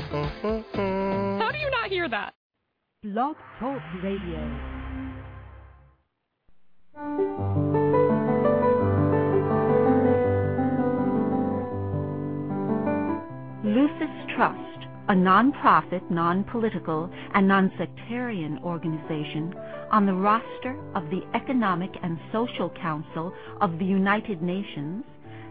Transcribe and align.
Mm-hmm. 0.00 1.40
How 1.40 1.50
do 1.52 1.58
you 1.58 1.70
not 1.70 1.90
hear 1.90 2.08
that? 2.08 2.32
Blog 3.02 3.36
Talk 3.58 3.82
Radio. 4.02 4.40
Lucis 13.62 14.34
Trust, 14.34 14.86
a 15.08 15.14
non-profit, 15.14 16.10
non-political, 16.10 17.10
and 17.34 17.46
non-sectarian 17.46 18.58
organization 18.64 19.54
on 19.90 20.06
the 20.06 20.14
roster 20.14 20.78
of 20.94 21.04
the 21.10 21.20
Economic 21.34 21.90
and 22.02 22.18
Social 22.32 22.70
Council 22.70 23.32
of 23.60 23.78
the 23.78 23.84
United 23.84 24.40
Nations, 24.42 25.04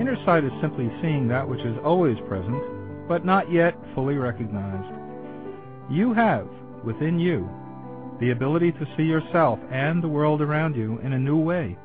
Inner 0.00 0.16
sight 0.24 0.44
is 0.44 0.52
simply 0.60 0.88
seeing 1.02 1.26
that 1.28 1.48
which 1.48 1.60
is 1.60 1.76
always 1.84 2.16
present, 2.28 3.08
but 3.08 3.24
not 3.24 3.50
yet 3.50 3.74
fully 3.94 4.14
recognized. 4.14 4.94
You 5.90 6.14
have, 6.14 6.46
within 6.84 7.18
you, 7.18 7.48
the 8.20 8.30
ability 8.30 8.72
to 8.72 8.86
see 8.96 9.02
yourself 9.02 9.58
and 9.72 10.02
the 10.02 10.08
world 10.08 10.40
around 10.40 10.76
you 10.76 10.98
in 10.98 11.14
a 11.14 11.18
new 11.18 11.38
way, 11.38 11.76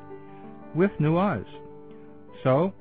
with 0.75 0.91
new 0.99 1.17
eyes. 1.17 1.45
So, 2.43 2.73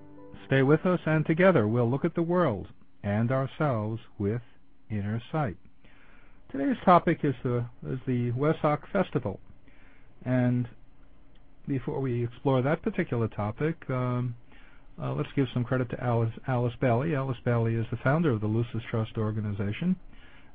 stay 0.47 0.63
with 0.63 0.85
us 0.85 1.01
and 1.07 1.25
together 1.25 1.67
we'll 1.67 1.91
look 1.91 2.05
at 2.05 2.15
the 2.15 2.23
world 2.23 2.67
and 3.03 3.31
ourselves 3.33 4.01
with 4.19 4.43
inner 4.91 5.23
sight. 5.33 5.57
Today's 6.51 6.77
topic 6.85 7.21
is 7.23 7.35
the, 7.43 7.65
is 7.89 7.99
the 8.07 8.33
Wesak 8.33 8.81
Festival. 8.93 9.41
And 10.27 10.69
before 11.67 12.01
we 12.01 12.25
explore 12.25 12.61
that 12.61 12.83
particular 12.83 13.29
topic, 13.29 13.77
um, 13.89 14.35
let's 15.11 15.29
give 15.35 15.47
some 15.53 15.65
credit 15.65 15.91
to 15.91 16.03
Alice, 16.03 16.33
Alice 16.47 16.75
Bailey. 16.81 17.15
Alice 17.15 17.39
Bailey 17.45 17.75
is 17.75 17.87
the 17.91 17.99
founder 18.05 18.31
of 18.31 18.41
the 18.41 18.47
Lucis 18.47 18.83
Trust 18.91 19.19
organization, 19.19 19.97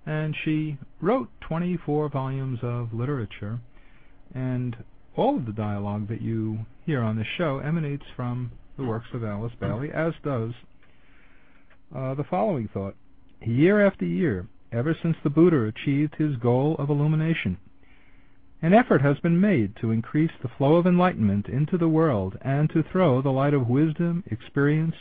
and 0.06 0.34
she 0.45 0.78
wrote 1.02 1.30
24 1.42 2.09
volumes 2.09 2.59
of 2.62 2.94
literature, 2.94 3.59
and 4.34 4.78
all 5.17 5.36
of 5.36 5.45
the 5.45 5.52
dialogue 5.52 6.08
that 6.08 6.22
you 6.22 6.59
hear 6.86 7.02
on 7.02 7.17
this 7.17 7.28
show 7.38 7.59
emanates 7.59 8.06
from 8.16 8.52
the 8.78 8.84
works 8.84 9.08
of 9.14 9.23
Alice 9.23 9.54
Bailey, 9.59 9.92
as 9.92 10.14
does 10.23 10.52
uh, 11.95 12.14
the 12.14 12.23
following 12.30 12.70
thought. 12.73 12.95
Year 13.42 13.86
after 13.86 14.05
year, 14.05 14.48
ever 14.72 14.95
since 15.02 15.17
the 15.23 15.30
Buddha 15.30 15.64
achieved 15.64 16.16
his 16.17 16.36
goal 16.38 16.76
of 16.80 16.89
illumination, 16.89 17.58
an 18.62 18.73
effort 18.73 19.02
has 19.02 19.20
been 19.20 19.40
made 19.40 19.76
to 19.78 19.92
increase 19.92 20.32
the 20.42 20.50
flow 20.58 20.76
of 20.76 20.88
enlightenment 20.88 21.48
into 21.48 21.78
the 21.78 21.88
world 21.88 22.38
and 22.42 22.70
to 22.72 22.84
throw 22.84 23.22
the 23.22 23.30
light 23.30 23.54
of 23.54 23.70
wisdom, 23.70 24.23
experience, 24.28 24.95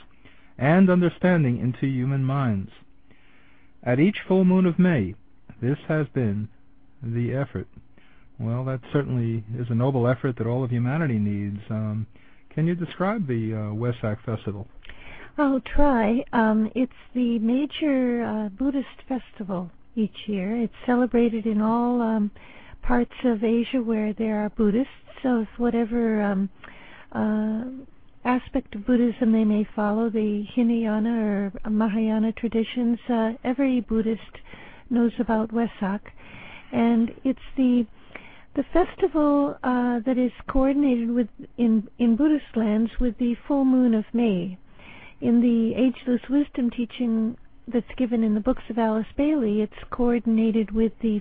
and 0.59 0.91
understanding 0.91 1.59
into 1.59 1.87
human 1.87 2.25
minds. 2.25 2.71
At 3.83 4.01
each 4.01 4.19
full 4.27 4.45
moon 4.45 4.67
of 4.67 4.79
May, 4.79 5.15
this 5.61 5.79
has 5.89 6.07
been 6.09 6.49
the 7.03 7.33
effort. 7.35 7.69
Well, 8.39 8.65
that 8.67 8.81
certainly 8.93 9.45
is 9.59 9.69
a 9.71 9.75
noble 9.75 10.07
effort 10.07 10.37
that 10.37 10.47
all 10.47 10.63
of 10.63 10.71
humanity 10.71 11.19
needs. 11.19 11.61
Um, 11.71 12.07
can 12.51 12.67
you 12.67 12.75
describe 12.75 13.27
the 13.27 13.55
uh, 13.55 13.75
Wesak 13.75 14.19
Festival? 14.25 14.67
I'll 15.39 15.61
try. 15.61 16.25
Um, 16.33 16.71
it's 16.75 16.93
the 17.15 17.39
major 17.39 18.23
uh, 18.25 18.49
Buddhist 18.51 19.03
festival 19.09 19.71
each 19.95 20.17
year. 20.27 20.63
It's 20.63 20.75
celebrated 20.85 21.47
in 21.47 21.61
all 21.61 22.01
um, 22.01 22.31
parts 22.87 23.15
of 23.25 23.43
Asia 23.43 23.83
where 23.83 24.13
there 24.13 24.45
are 24.45 24.51
Buddhists, 24.51 24.93
of 25.25 25.47
whatever 25.57 26.23
um, 26.23 26.49
uh, 27.11 27.65
aspect 28.25 28.77
of 28.77 28.87
Buddhism 28.87 29.33
they 29.33 29.45
may 29.45 29.67
follow, 29.75 30.09
the 30.09 30.45
Hinayana 30.55 31.53
or 31.65 31.71
Mahayana 31.71 32.33
traditions, 32.33 32.99
uh, 33.09 33.33
every 33.43 33.81
Buddhist 33.81 34.21
knows 34.89 35.11
about 35.19 35.53
Wesak. 35.53 36.01
And 36.73 37.11
it's 37.25 37.39
the 37.57 37.87
the 38.55 38.65
festival 38.73 39.59
uh, 39.63 40.01
that 40.07 40.17
is 40.17 40.33
coordinated 40.49 41.11
with 41.11 41.29
in 41.59 41.89
in 41.99 42.17
Buddhist 42.17 42.57
lands 42.57 42.91
with 43.01 43.19
the 43.19 43.35
full 43.49 43.65
moon 43.65 43.95
of 43.95 44.05
May. 44.13 44.59
In 45.21 45.41
the 45.41 45.75
Ageless 45.75 46.23
Wisdom 46.31 46.71
teaching 46.71 47.37
that's 47.67 47.95
given 47.97 48.23
in 48.23 48.35
the 48.35 48.41
books 48.41 48.63
of 48.71 48.79
Alice 48.79 49.07
Bailey, 49.17 49.61
it's 49.61 49.91
coordinated 49.91 50.71
with 50.71 50.93
the 51.03 51.21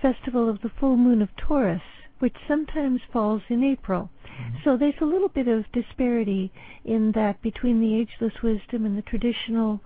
festival 0.00 0.48
of 0.48 0.60
the 0.62 0.70
full 0.78 0.96
moon 0.96 1.22
of 1.22 1.28
Taurus, 1.36 1.82
which 2.18 2.36
sometimes 2.46 3.00
falls 3.12 3.42
in 3.48 3.64
April. 3.64 4.10
Mm-hmm. 4.24 4.56
So 4.64 4.76
there's 4.76 5.00
a 5.00 5.04
little 5.06 5.28
bit 5.28 5.48
of 5.48 5.70
disparity 5.72 6.52
in 6.84 7.12
that 7.12 7.42
between 7.42 7.80
the 7.80 7.96
ageless 7.96 8.42
wisdom 8.42 8.86
and 8.86 8.96
the 8.96 9.02
traditional, 9.02 9.80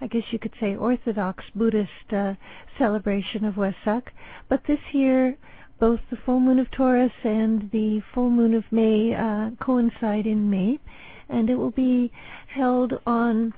I 0.00 0.06
guess 0.06 0.22
you 0.30 0.38
could 0.38 0.54
say, 0.58 0.74
Orthodox 0.74 1.44
Buddhist 1.54 2.12
uh, 2.12 2.34
celebration 2.78 3.44
of 3.44 3.54
Wesak. 3.54 4.08
But 4.48 4.62
this 4.66 4.80
year, 4.92 5.36
both 5.78 6.00
the 6.10 6.16
full 6.24 6.40
moon 6.40 6.58
of 6.58 6.70
Taurus 6.70 7.12
and 7.24 7.70
the 7.72 8.00
full 8.14 8.30
moon 8.30 8.54
of 8.54 8.64
May 8.70 9.14
uh, 9.14 9.50
coincide 9.62 10.26
in 10.26 10.48
May, 10.48 10.78
and 11.28 11.50
it 11.50 11.56
will 11.56 11.72
be 11.72 12.12
held 12.46 12.94
on 13.04 13.52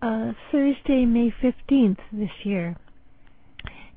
uh, 0.00 0.32
Thursday, 0.50 1.04
May 1.04 1.30
15th 1.42 1.98
this 2.10 2.30
year. 2.44 2.76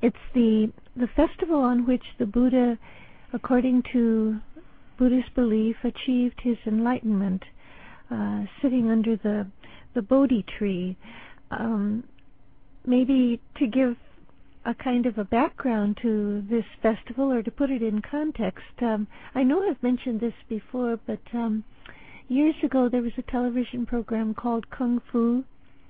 It's 0.02 0.16
the 0.34 0.72
the 0.96 1.08
festival 1.16 1.60
on 1.60 1.86
which 1.86 2.04
the 2.18 2.26
Buddha, 2.26 2.78
according 3.32 3.82
to 3.92 4.38
Buddhist 4.98 5.34
belief, 5.34 5.76
achieved 5.84 6.40
his 6.42 6.58
enlightenment, 6.66 7.42
uh, 8.10 8.44
sitting 8.60 8.90
under 8.90 9.16
the 9.16 9.46
the 9.94 10.02
Bodhi 10.02 10.44
tree. 10.58 10.96
Um, 11.50 12.04
maybe 12.86 13.40
to 13.58 13.66
give 13.66 13.96
a 14.64 14.74
kind 14.74 15.06
of 15.06 15.18
a 15.18 15.24
background 15.24 15.98
to 16.02 16.42
this 16.48 16.64
festival, 16.82 17.32
or 17.32 17.42
to 17.42 17.50
put 17.50 17.70
it 17.70 17.82
in 17.82 18.00
context, 18.00 18.80
um, 18.80 19.06
I 19.34 19.42
know 19.42 19.62
I've 19.68 19.82
mentioned 19.82 20.20
this 20.20 20.34
before, 20.48 20.98
but 21.06 21.20
um, 21.34 21.64
years 22.28 22.54
ago 22.62 22.88
there 22.88 23.02
was 23.02 23.12
a 23.18 23.30
television 23.30 23.84
program 23.86 24.34
called 24.34 24.70
Kung 24.70 25.00
Fu 25.10 25.44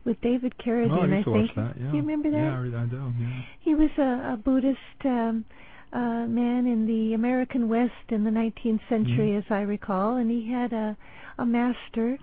with 0.04 0.20
David 0.20 0.54
Carradine. 0.58 0.90
Oh, 0.90 1.02
I, 1.02 1.20
I 1.20 1.24
think. 1.24 1.54
That, 1.54 1.74
yeah. 1.78 1.90
Do 1.90 1.96
you 1.96 2.02
remember 2.02 2.30
that? 2.30 2.36
Yeah, 2.36 2.80
I 2.80 2.86
do. 2.86 3.12
Yeah. 3.20 3.42
He 3.60 3.74
was 3.74 3.90
a, 3.98 4.34
a 4.34 4.36
Buddhist 4.42 4.78
um, 5.04 5.44
uh, 5.92 6.26
man 6.26 6.66
in 6.66 6.86
the 6.86 7.14
American 7.14 7.68
West 7.68 8.10
in 8.10 8.24
the 8.24 8.30
19th 8.30 8.80
century, 8.88 9.30
mm-hmm. 9.30 9.38
as 9.38 9.44
I 9.50 9.60
recall, 9.60 10.16
and 10.16 10.30
he 10.30 10.50
had 10.50 10.72
a 10.72 10.96
a 11.38 11.46
master, 11.46 12.18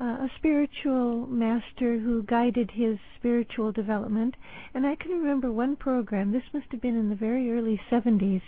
uh, 0.00 0.04
a 0.04 0.30
spiritual 0.36 1.26
master 1.26 1.98
who 1.98 2.22
guided 2.22 2.70
his 2.72 2.98
spiritual 3.18 3.72
development. 3.72 4.34
And 4.74 4.86
I 4.86 4.96
can 4.96 5.10
remember 5.12 5.52
one 5.52 5.76
program. 5.76 6.32
This 6.32 6.42
must 6.52 6.66
have 6.72 6.80
been 6.80 6.96
in 6.96 7.10
the 7.10 7.14
very 7.14 7.52
early 7.52 7.80
70s, 7.90 8.42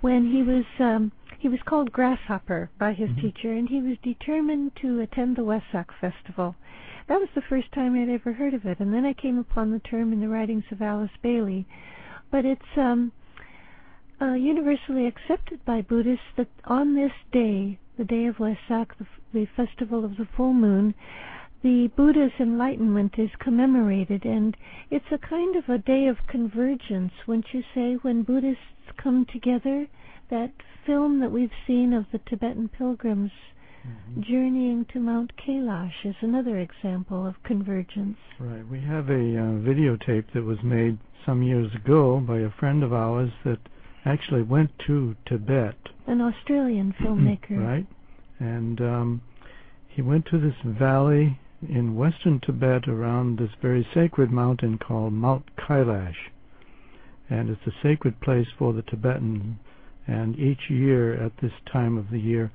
when 0.00 0.30
he 0.30 0.42
was 0.42 0.64
um, 0.78 1.12
he 1.38 1.48
was 1.48 1.60
called 1.66 1.92
Grasshopper 1.92 2.70
by 2.78 2.92
his 2.92 3.10
mm-hmm. 3.10 3.20
teacher, 3.20 3.52
and 3.52 3.68
he 3.68 3.80
was 3.80 3.96
determined 4.02 4.72
to 4.82 5.00
attend 5.00 5.36
the 5.36 5.42
Wesak 5.42 5.86
Festival. 6.00 6.54
That 7.10 7.18
was 7.18 7.28
the 7.34 7.42
first 7.48 7.72
time 7.72 7.96
I'd 7.96 8.08
ever 8.08 8.32
heard 8.32 8.54
of 8.54 8.64
it, 8.64 8.78
and 8.78 8.94
then 8.94 9.04
I 9.04 9.14
came 9.14 9.36
upon 9.36 9.72
the 9.72 9.80
term 9.80 10.12
in 10.12 10.20
the 10.20 10.28
writings 10.28 10.62
of 10.70 10.80
Alice 10.80 11.10
Bailey. 11.20 11.66
But 12.30 12.44
it's 12.44 12.62
um, 12.76 13.10
uh, 14.22 14.34
universally 14.34 15.08
accepted 15.08 15.64
by 15.64 15.82
Buddhists 15.82 16.22
that 16.36 16.46
on 16.66 16.94
this 16.94 17.10
day, 17.32 17.80
the 17.98 18.04
day 18.04 18.26
of 18.26 18.36
Wesak, 18.36 18.96
the, 18.96 19.06
the 19.32 19.48
festival 19.56 20.04
of 20.04 20.18
the 20.18 20.28
full 20.36 20.52
moon, 20.52 20.94
the 21.64 21.90
Buddha's 21.96 22.30
enlightenment 22.38 23.18
is 23.18 23.30
commemorated, 23.40 24.24
and 24.24 24.56
it's 24.88 25.10
a 25.10 25.18
kind 25.18 25.56
of 25.56 25.68
a 25.68 25.78
day 25.78 26.06
of 26.06 26.28
convergence, 26.28 27.10
wouldn't 27.26 27.52
you 27.52 27.64
say, 27.74 27.94
when 28.02 28.22
Buddhists 28.22 28.92
come 28.96 29.26
together. 29.32 29.88
That 30.30 30.52
film 30.86 31.18
that 31.18 31.32
we've 31.32 31.50
seen 31.66 31.92
of 31.92 32.06
the 32.12 32.20
Tibetan 32.20 32.68
pilgrims 32.68 33.32
Mhm. 33.86 34.20
journeying 34.22 34.84
to 34.92 35.00
Mount 35.00 35.32
Kailash 35.36 36.04
is 36.04 36.16
another 36.20 36.58
example 36.58 37.26
of 37.26 37.42
convergence. 37.42 38.18
Right. 38.38 38.66
We 38.66 38.80
have 38.80 39.08
a 39.08 39.14
uh, 39.14 39.58
videotape 39.60 40.26
that 40.34 40.44
was 40.44 40.62
made 40.62 40.98
some 41.24 41.42
years 41.42 41.74
ago 41.74 42.20
by 42.20 42.38
a 42.40 42.50
friend 42.50 42.82
of 42.82 42.92
ours 42.92 43.30
that 43.44 43.58
actually 44.04 44.42
went 44.42 44.70
to 44.86 45.16
Tibet. 45.26 45.76
An 46.06 46.20
Australian 46.20 46.92
filmmaker. 47.00 47.58
Right. 47.58 47.86
And 48.38 48.80
um, 48.80 49.20
he 49.88 50.02
went 50.02 50.26
to 50.26 50.38
this 50.38 50.54
valley 50.64 51.38
in 51.68 51.94
western 51.96 52.40
Tibet 52.40 52.88
around 52.88 53.38
this 53.38 53.50
very 53.60 53.86
sacred 53.94 54.30
mountain 54.30 54.78
called 54.78 55.12
Mount 55.12 55.44
Kailash. 55.56 56.30
And 57.28 57.48
it's 57.50 57.66
a 57.66 57.72
sacred 57.82 58.20
place 58.20 58.48
for 58.58 58.72
the 58.72 58.82
Tibetan. 58.82 59.58
And 60.06 60.38
each 60.38 60.68
year 60.70 61.14
at 61.14 61.32
this 61.40 61.52
time 61.70 61.96
of 61.96 62.10
the 62.10 62.18
year, 62.18 62.50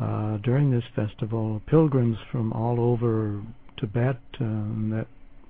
uh, 0.00 0.38
during 0.38 0.70
this 0.70 0.84
festival, 0.96 1.60
pilgrims 1.66 2.16
from 2.32 2.52
all 2.52 2.80
over 2.80 3.42
Tibet 3.78 4.16
uh, 4.40 4.44
and 4.44 4.92
that 4.92 5.06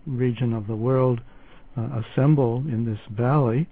region 0.07 0.53
of 0.53 0.67
the 0.67 0.77
world 0.77 1.21
uh, 1.77 2.01
assemble 2.03 2.59
in 2.59 2.85
this 2.85 2.99
valley, 3.17 3.67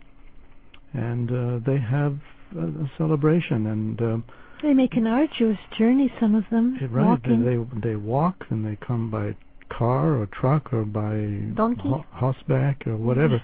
and 0.94 1.30
uh, 1.30 1.58
they 1.66 1.78
have 1.78 2.18
a, 2.56 2.64
a 2.66 2.90
celebration. 2.98 3.66
And 3.66 4.00
uh, 4.02 4.16
They 4.62 4.72
make 4.74 4.94
an 4.94 5.06
arduous 5.06 5.58
journey, 5.78 6.12
some 6.20 6.34
of 6.34 6.44
them, 6.50 6.78
right, 6.90 7.06
walking. 7.06 7.44
they 7.44 7.88
they 7.88 7.96
walk 7.96 8.36
and 8.50 8.64
they 8.64 8.76
come 8.76 9.10
by 9.10 9.36
car 9.68 10.16
or 10.20 10.26
truck 10.26 10.72
or 10.72 10.84
by 10.84 11.54
Donkey? 11.54 11.88
ho- 11.88 12.04
horseback 12.12 12.86
or 12.86 12.96
whatever. 12.96 13.42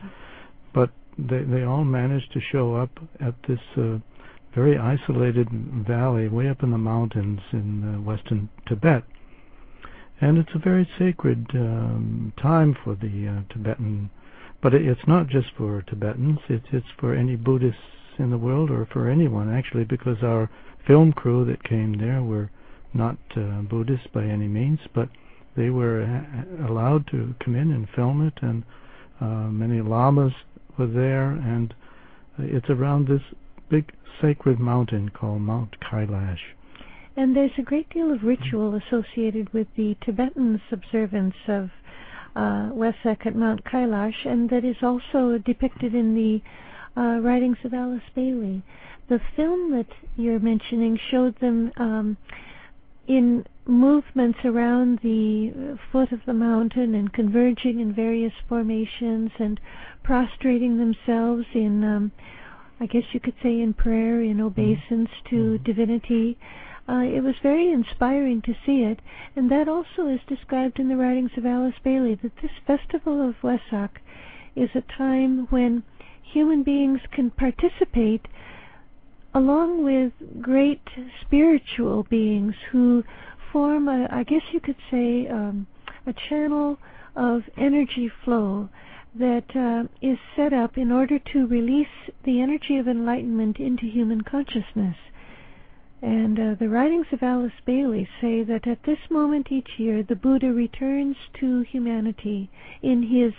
but 0.74 0.90
they 1.19 1.42
they 1.42 1.62
all 1.62 1.84
manage 1.84 2.28
to 2.31 2.40
show 2.52 2.74
up 2.76 2.90
at 3.20 3.34
this 3.48 3.60
uh, 3.76 3.98
very 4.54 4.78
isolated 4.78 5.48
valley 5.86 6.28
way 6.28 6.48
up 6.48 6.62
in 6.62 6.70
the 6.70 6.78
mountains 6.78 7.40
in 7.52 7.96
uh, 7.96 8.00
western 8.00 8.48
Tibet. 8.66 9.04
And 10.20 10.38
it's 10.38 10.54
a 10.54 10.58
very 10.58 10.88
sacred 10.98 11.46
um, 11.54 12.32
time 12.40 12.76
for 12.82 12.94
the 12.94 13.28
uh, 13.28 13.52
Tibetan, 13.52 14.10
but 14.60 14.74
it, 14.74 14.86
it's 14.86 15.06
not 15.06 15.28
just 15.28 15.48
for 15.56 15.82
Tibetans. 15.82 16.38
It's 16.48 16.66
it's 16.72 16.86
for 16.98 17.14
any 17.14 17.36
Buddhists 17.36 17.80
in 18.18 18.30
the 18.30 18.38
world 18.38 18.70
or 18.70 18.86
for 18.92 19.08
anyone 19.08 19.52
actually, 19.52 19.84
because 19.84 20.16
our 20.22 20.50
film 20.86 21.12
crew 21.12 21.44
that 21.44 21.62
came 21.62 21.98
there 21.98 22.22
were 22.22 22.50
not 22.94 23.16
uh, 23.36 23.62
Buddhists 23.62 24.08
by 24.12 24.24
any 24.24 24.48
means, 24.48 24.80
but 24.94 25.08
they 25.56 25.70
were 25.70 26.02
uh, 26.02 26.66
allowed 26.66 27.06
to 27.08 27.34
come 27.44 27.54
in 27.54 27.70
and 27.70 27.88
film 27.94 28.26
it, 28.26 28.34
and 28.42 28.64
uh, 29.20 29.50
many 29.50 29.80
lamas 29.80 30.32
were 30.78 30.86
there, 30.86 31.30
and 31.30 31.74
it's 32.38 32.70
around 32.70 33.06
this 33.06 33.22
big 33.70 33.93
sacred 34.20 34.59
mountain 34.59 35.11
called 35.11 35.43
Mount 35.43 35.76
Kailash. 35.81 36.55
And 37.17 37.35
there's 37.35 37.59
a 37.59 37.62
great 37.62 37.91
deal 37.91 38.12
of 38.12 38.23
ritual 38.23 38.75
associated 38.76 39.53
with 39.53 39.67
the 39.76 39.97
Tibetan 40.05 40.61
observance 40.70 41.35
of 41.49 41.70
uh, 42.37 42.70
Wesak 42.73 43.26
at 43.26 43.35
Mount 43.35 43.65
Kailash, 43.65 44.25
and 44.25 44.49
that 44.50 44.65
is 44.65 44.76
also 44.82 45.38
depicted 45.38 45.94
in 45.94 46.15
the 46.15 47.00
uh, 47.00 47.19
writings 47.19 47.59
of 47.65 47.75
Alice 47.75 48.03
Bailey. 48.15 48.62
The 49.09 49.20
film 49.35 49.73
that 49.73 49.88
you're 50.17 50.38
mentioning 50.38 50.99
showed 51.11 51.38
them 51.41 51.73
um, 51.76 52.17
in 53.09 53.44
movements 53.67 54.38
around 54.44 55.00
the 55.03 55.79
foot 55.91 56.12
of 56.12 56.20
the 56.26 56.35
mountain 56.35 56.94
and 56.94 57.12
converging 57.12 57.81
in 57.81 57.94
various 57.94 58.32
formations 58.49 59.31
and 59.38 59.59
prostrating 60.03 60.79
themselves 60.79 61.47
in, 61.55 61.82
um, 61.85 62.12
I 62.80 62.86
guess 62.86 63.04
you 63.12 63.20
could 63.20 63.34
say, 63.42 63.60
in 63.60 63.75
prayer, 63.75 64.20
in 64.22 64.40
obeisance 64.40 65.10
to 65.30 65.58
Mhm. 65.58 65.64
divinity. 65.64 66.36
Uh, 66.88 67.04
it 67.04 67.22
was 67.22 67.36
very 67.42 67.70
inspiring 67.70 68.40
to 68.42 68.54
see 68.64 68.82
it, 68.82 69.00
and 69.36 69.50
that 69.50 69.69
also 69.69 70.06
is 70.06 70.20
described 70.26 70.78
in 70.78 70.88
the 70.88 70.96
writings 70.96 71.36
of 71.36 71.44
Alice 71.44 71.78
Bailey 71.82 72.14
that 72.14 72.36
this 72.36 72.52
festival 72.66 73.20
of 73.20 73.40
Wesak 73.42 74.00
is 74.54 74.70
a 74.75 74.80
time 74.80 75.46
when 75.50 75.82
human 76.22 76.62
beings 76.62 77.00
can 77.10 77.30
participate 77.30 78.26
along 79.34 79.84
with 79.84 80.12
great 80.40 80.81
spiritual 81.20 82.04
beings 82.04 82.54
who 82.70 83.04
form, 83.52 83.88
a, 83.88 84.08
I 84.10 84.22
guess 84.22 84.42
you 84.52 84.60
could 84.60 84.76
say, 84.90 85.26
um, 85.28 85.66
a 86.06 86.12
channel 86.12 86.78
of 87.14 87.42
energy 87.56 88.08
flow 88.08 88.69
that 89.19 89.44
uh, 89.56 89.88
is 90.00 90.19
set 90.37 90.53
up 90.53 90.76
in 90.79 90.91
order 90.93 91.19
to 91.32 91.47
release 91.47 91.87
the 92.25 92.41
energy 92.41 92.79
of 92.79 92.88
enlightenment 92.88 93.59
into 93.59 93.87
human 93.87 94.23
consciousness. 94.23 94.97
And 96.00 96.38
uh, 96.38 96.55
the 96.59 96.69
writings 96.69 97.06
of 97.12 97.23
Alice 97.23 97.53
Bailey 97.67 98.09
say 98.20 98.44
that 98.44 98.67
at 98.69 98.85
this 98.85 98.99
moment 99.11 99.50
each 99.50 99.70
year 99.79 100.03
the 100.03 100.15
Buddha 100.15 100.53
returns 100.53 101.17
to 101.41 101.62
humanity 101.62 102.50
in 102.82 103.03
his 103.03 103.32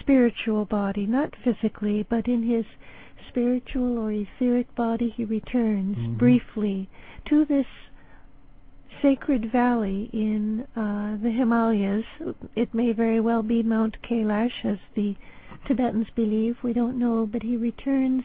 spiritual 0.00 0.66
body, 0.66 1.06
not 1.06 1.34
physically, 1.42 2.06
but 2.08 2.28
in 2.28 2.42
his 2.42 2.66
spiritual 3.28 3.98
or 3.98 4.12
etheric 4.12 4.74
body 4.74 5.10
he 5.16 5.24
returns 5.24 5.96
Mhm. 5.96 6.18
briefly 6.18 6.88
to 7.26 7.44
this 7.46 7.66
sacred 9.02 9.50
valley 9.52 10.10
in 10.12 10.66
uh, 10.76 11.16
the 11.22 11.30
Himalayas. 11.30 12.04
It 12.56 12.72
may 12.74 12.92
very 12.92 13.20
well 13.20 13.42
be 13.42 13.62
Mount 13.62 13.96
Kailash, 14.02 14.64
as 14.64 14.78
the 14.94 15.16
Tibetans 15.66 16.08
believe. 16.14 16.56
We 16.62 16.72
don't 16.72 16.98
know, 16.98 17.28
but 17.30 17.42
he 17.42 17.56
returns 17.56 18.24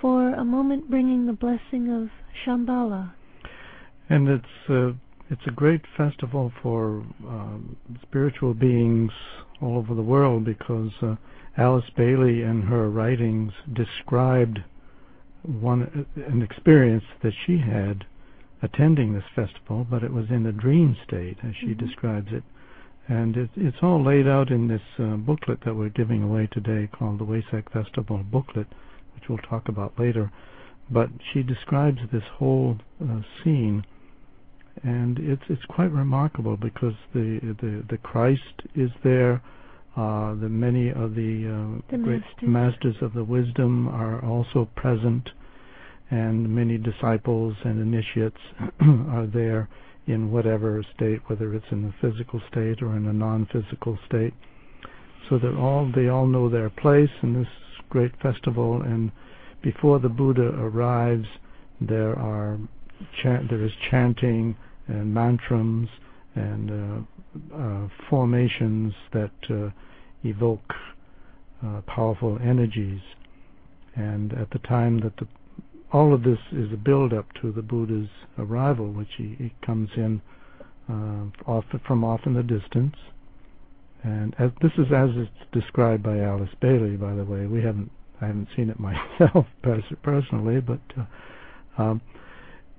for 0.00 0.34
a 0.34 0.44
moment, 0.44 0.90
bringing 0.90 1.26
the 1.26 1.32
blessing 1.32 1.90
of 1.90 2.10
Shambhala. 2.44 3.12
And 4.08 4.28
it's 4.28 4.68
uh, 4.68 4.92
it's 5.30 5.46
a 5.46 5.50
great 5.50 5.80
festival 5.96 6.52
for 6.62 7.04
um, 7.26 7.76
spiritual 8.02 8.54
beings 8.54 9.10
all 9.62 9.78
over 9.78 9.94
the 9.94 10.02
world 10.02 10.44
because 10.44 10.90
uh, 11.00 11.16
Alice 11.56 11.88
Bailey 11.96 12.42
in 12.42 12.62
her 12.62 12.90
writings 12.90 13.52
described 13.72 14.58
one 15.42 16.06
an 16.16 16.42
experience 16.42 17.04
that 17.22 17.32
she 17.46 17.58
had 17.58 18.04
attending 18.64 19.12
this 19.12 19.28
festival, 19.34 19.86
but 19.90 20.02
it 20.02 20.12
was 20.12 20.26
in 20.30 20.44
a 20.46 20.52
dream 20.64 20.96
state, 21.06 21.38
as 21.48 21.54
she 21.60 21.72
Mhm. 21.74 21.78
describes 21.84 22.32
it. 22.32 22.44
And 23.08 23.36
it, 23.36 23.50
it's 23.56 23.82
all 23.82 24.00
laid 24.02 24.26
out 24.26 24.48
in 24.50 24.68
this 24.68 24.86
uh, 24.98 25.16
booklet 25.28 25.60
that 25.64 25.76
we're 25.76 25.90
giving 26.00 26.22
away 26.22 26.46
today 26.46 26.88
called 26.90 27.18
the 27.18 27.26
Wesak 27.32 27.66
Festival 27.70 28.18
booklet, 28.36 28.68
which 29.14 29.28
we'll 29.28 29.38
talk 29.52 29.68
about 29.68 29.98
later. 29.98 30.30
But 30.90 31.10
she 31.32 31.42
describes 31.42 32.00
this 32.10 32.24
whole 32.38 32.78
uh, 33.02 33.20
scene, 33.42 33.84
and 34.82 35.18
it's 35.18 35.42
it's 35.48 35.64
quite 35.66 35.92
remarkable 35.92 36.56
because 36.56 36.94
the 37.12 37.28
the, 37.62 37.72
the 37.88 37.98
Christ 37.98 38.62
is 38.74 38.90
there. 39.02 39.42
Uh, 39.96 40.34
the 40.34 40.48
many 40.48 40.88
of 40.90 41.14
the, 41.14 41.32
uh, 41.46 41.80
The 41.88 41.98
great 41.98 42.22
masters. 42.22 42.48
masters 42.58 42.96
of 43.00 43.12
the 43.12 43.22
wisdom 43.22 43.86
are 43.86 44.18
also 44.24 44.64
present, 44.74 45.30
and 46.10 46.48
many 46.54 46.78
disciples 46.78 47.54
and 47.64 47.80
initiates 47.80 48.36
are 49.10 49.26
there 49.26 49.68
in 50.06 50.30
whatever 50.30 50.84
state, 50.94 51.20
whether 51.28 51.54
it's 51.54 51.66
in 51.70 51.82
the 51.82 51.94
physical 52.00 52.40
state 52.50 52.82
or 52.82 52.96
in 52.96 53.06
a 53.06 53.12
non-physical 53.12 53.98
state. 54.06 54.34
So 55.28 55.38
that 55.38 55.56
all 55.56 55.90
they 55.94 56.08
all 56.08 56.26
know 56.26 56.50
their 56.50 56.68
place 56.68 57.10
in 57.22 57.32
this 57.32 57.48
great 57.88 58.12
festival, 58.20 58.82
and 58.82 59.10
before 59.62 59.98
the 59.98 60.10
Buddha 60.10 60.48
arrives, 60.58 61.26
there 61.80 62.18
are 62.18 62.58
there 63.22 63.64
is 63.64 63.72
chanting 63.90 64.56
and 64.86 65.14
mantrams 65.14 65.88
and 66.34 66.70
uh, 66.70 67.56
uh, 67.56 67.88
formations 68.10 68.92
that 69.12 69.30
uh, 69.50 69.70
evoke 70.24 70.74
uh, 71.64 71.80
powerful 71.86 72.38
energies. 72.42 73.00
And 73.96 74.32
at 74.34 74.50
the 74.50 74.58
time 74.60 75.00
that 75.00 75.16
the 75.16 75.26
all 75.94 76.12
of 76.12 76.24
this 76.24 76.40
is 76.50 76.72
a 76.72 76.76
build-up 76.76 77.32
to 77.40 77.52
the 77.52 77.62
Buddha's 77.62 78.08
arrival, 78.36 78.92
which 78.92 79.10
he, 79.16 79.36
he 79.38 79.54
comes 79.64 79.88
in 79.96 80.20
uh, 80.90 81.26
off 81.48 81.64
from 81.86 82.02
off 82.02 82.20
in 82.26 82.34
the 82.34 82.42
distance. 82.42 82.96
And 84.02 84.34
as, 84.40 84.50
this 84.60 84.72
is 84.76 84.92
as 84.92 85.10
it's 85.14 85.52
described 85.52 86.02
by 86.02 86.18
Alice 86.18 86.50
Bailey, 86.60 86.96
by 86.96 87.14
the 87.14 87.24
way. 87.24 87.46
We 87.46 87.62
haven't 87.62 87.92
I 88.20 88.26
haven't 88.26 88.48
seen 88.56 88.70
it 88.70 88.80
myself 89.20 89.46
personally, 90.02 90.60
but 90.60 90.80
uh, 90.98 91.82
um, 91.82 92.00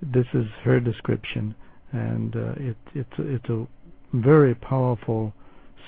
this 0.01 0.27
is 0.33 0.45
her 0.63 0.81
description, 0.81 1.55
and 1.93 2.35
uh, 2.35 2.53
it, 2.57 2.77
it's 2.93 3.13
it's 3.17 3.49
a 3.49 3.65
very 4.13 4.55
powerful 4.55 5.33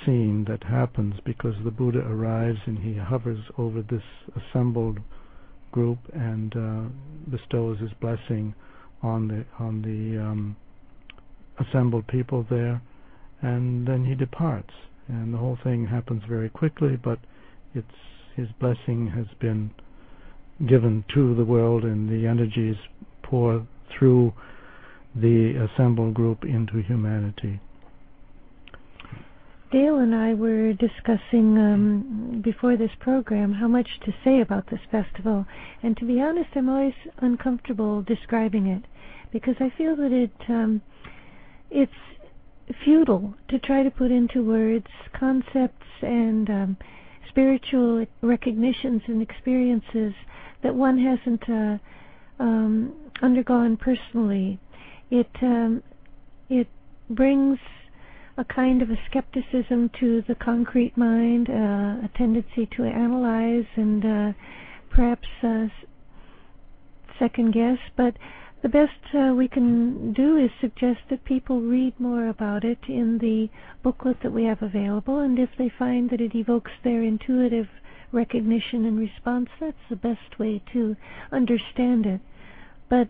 scene 0.06 0.46
that 0.48 0.64
happens 0.64 1.16
because 1.26 1.56
the 1.66 1.72
Buddha 1.72 2.00
arrives 2.00 2.60
and 2.66 2.80
he 2.80 2.96
hovers 2.96 3.40
over 3.58 3.82
this 3.82 4.04
assembled 4.36 5.00
group 5.72 6.00
and 6.14 6.56
uh, 6.56 7.30
bestows 7.30 7.80
his 7.80 7.92
blessing 8.02 8.54
on 9.04 9.28
the 9.28 9.46
on 9.64 9.82
the 9.82 10.22
um, 10.22 10.56
assembled 11.60 12.08
people 12.08 12.46
there, 12.50 12.82
and 13.42 13.88
then 13.88 14.06
he 14.06 14.16
departs. 14.16 14.74
And 15.08 15.34
the 15.34 15.38
whole 15.38 15.58
thing 15.64 15.88
happens 15.88 16.24
very 16.28 16.50
quickly, 16.50 16.98
but 17.02 17.20
it's 17.74 17.88
his 18.36 18.48
blessing 18.60 19.12
has 19.16 19.28
been 19.40 19.72
given 20.68 21.04
to 21.14 21.36
the 21.36 21.46
world 21.46 21.84
and 21.84 22.10
the 22.10 22.28
energies 22.28 22.76
pour 23.24 23.66
through 23.98 24.34
the 25.16 25.68
assembled 25.74 26.14
group 26.14 26.44
into 26.44 26.82
humanity. 26.82 27.60
Dale 29.72 29.98
and 29.98 30.16
I 30.16 30.34
were 30.34 30.72
discussing 30.74 31.58
um, 31.58 32.42
before 32.44 32.78
this 32.78 32.92
program 33.00 33.54
how 33.54 33.68
much 33.68 34.00
to 34.06 34.14
say 34.24 34.40
about 34.40 34.70
this 34.70 34.80
festival, 34.90 35.46
and 35.84 35.98
to 35.98 36.06
be 36.06 36.22
honest, 36.22 36.50
I'm 36.56 36.70
always 36.70 36.94
uncomfortable 37.18 38.02
describing 38.02 38.68
it 38.68 38.84
because 39.32 39.56
I 39.60 39.70
feel 39.78 39.96
that 39.98 40.14
it 40.14 40.32
um, 40.50 40.82
it's 41.70 41.92
futile 42.84 43.34
to 43.50 43.60
try 43.60 43.84
to 43.84 43.92
put 43.92 44.10
into 44.10 44.44
words 44.44 44.88
concepts 45.18 45.86
and 46.02 46.50
um, 46.50 46.78
spiritual 47.30 48.06
recognitions 48.22 49.02
and 49.08 49.22
experiences 49.22 50.14
that 50.64 50.76
one 50.76 50.98
hasn't 50.98 51.50
uh, 51.50 51.78
um, 52.42 52.94
undergone 53.22 53.76
personally. 53.76 54.60
It 55.12 55.30
um, 55.42 55.84
it 56.50 56.68
brings 57.10 57.60
a 58.38 58.46
kind 58.46 58.82
of 58.82 58.90
a 58.92 59.00
skepticism 59.10 59.90
to 60.00 60.22
the 60.28 60.36
concrete 60.36 60.96
mind, 60.96 61.50
uh, 61.50 62.06
a 62.06 62.10
tendency 62.16 62.68
to 62.78 62.84
analyze 62.84 63.66
and 63.76 64.06
uh, 64.06 64.34
perhaps 64.92 65.28
uh, 65.44 65.68
second 67.20 67.54
guess. 67.54 67.80
But 67.96 68.16
the 68.62 68.70
best 68.70 69.16
uh, 69.16 69.34
we 69.34 69.48
can 69.48 70.14
do 70.14 70.38
is 70.38 70.52
suggest 70.62 71.00
that 71.10 71.26
people 71.26 71.62
read 71.62 72.00
more 72.00 72.28
about 72.28 72.64
it 72.64 72.80
in 72.88 73.18
the 73.20 73.50
booklet 73.84 74.18
that 74.24 74.34
we 74.34 74.44
have 74.44 74.62
available, 74.62 75.20
and 75.20 75.40
if 75.40 75.50
they 75.58 75.70
find 75.78 76.10
that 76.10 76.22
it 76.22 76.36
evokes 76.36 76.72
their 76.84 77.04
intuitive 77.04 77.68
recognition 78.12 78.86
and 78.86 79.00
response, 79.00 79.50
that's 79.60 79.78
the 79.90 79.96
best 79.96 80.40
way 80.40 80.62
to 80.74 80.96
understand 81.32 82.06
it. 82.06 82.22
But 82.90 83.10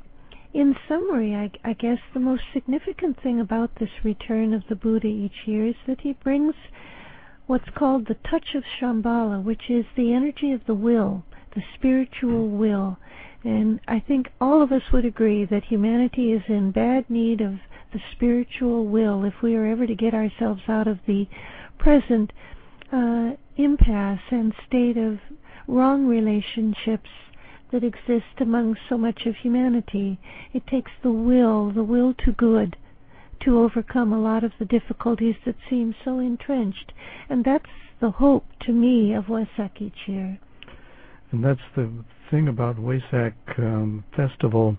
in 0.58 0.76
summary, 0.88 1.36
I, 1.36 1.52
I, 1.64 1.74
guess 1.74 2.00
the 2.16 2.20
most 2.20 2.42
significant 2.52 3.22
thing 3.22 3.40
about 3.40 3.76
this 3.80 3.92
return 4.04 4.56
of 4.56 4.64
the 4.68 4.76
Buddha 4.76 5.06
each 5.06 5.46
year 5.46 5.68
is 5.68 5.76
that 5.86 6.02
he 6.02 6.14
brings 6.14 6.56
what's 7.46 7.70
called 7.76 8.08
the 8.08 8.18
touch 8.28 8.56
of 8.56 8.64
Shambhala, 8.64 9.44
which 9.44 9.70
is 9.70 9.86
the 9.96 10.14
energy 10.14 10.52
of 10.54 10.62
the 10.66 10.74
will, 10.74 11.24
the 11.54 11.62
spiritual 11.76 12.50
will. 12.50 12.98
And 13.44 13.80
I 13.88 14.00
think 14.00 14.30
all 14.42 14.64
of 14.64 14.72
us 14.72 14.82
would 14.92 15.06
agree 15.06 15.46
that 15.46 15.66
humanity 15.66 16.32
is 16.32 16.42
in 16.48 16.72
bad 16.72 17.08
need 17.08 17.40
of 17.40 17.60
the 17.94 18.02
spiritual 18.14 18.88
will 18.88 19.26
if 19.26 19.36
we 19.44 19.56
are 19.56 19.68
ever 19.68 19.86
to 19.86 19.94
get 19.94 20.16
ourselves 20.16 20.62
out 20.68 20.88
of 20.88 20.98
the 21.06 21.28
present 21.78 22.34
uh, 22.92 23.34
impasse 23.58 24.32
and 24.32 24.54
state 24.66 24.98
of 24.98 25.20
wrong 25.68 26.08
relationships 26.08 27.10
that 27.72 27.84
exist 27.84 28.40
among 28.40 28.76
so 28.90 28.98
much 28.98 29.26
of 29.26 29.36
humanity. 29.36 30.20
It 30.54 30.66
takes 30.68 30.92
the 31.04 31.12
will, 31.12 31.72
the 31.72 31.84
will 31.84 32.14
to 32.26 32.32
good, 32.32 32.78
to 33.44 33.60
overcome 33.60 34.14
a 34.14 34.20
lot 34.20 34.44
of 34.44 34.52
the 34.60 34.66
difficulties 34.66 35.36
that 35.46 35.56
seem 35.70 35.94
so 36.04 36.20
entrenched. 36.20 36.94
And 37.30 37.44
that's 37.44 37.66
the 38.00 38.12
hope 38.12 38.46
to 38.62 38.72
me 38.72 39.14
of 39.14 39.26
Wesak 39.26 39.82
each 39.82 40.08
year. 40.08 40.40
And 41.32 41.44
that's 41.44 41.60
the 41.76 41.92
thing 42.32 42.48
about 42.48 42.78
Wesak 42.78 43.34
um, 43.58 44.04
Festival. 44.16 44.78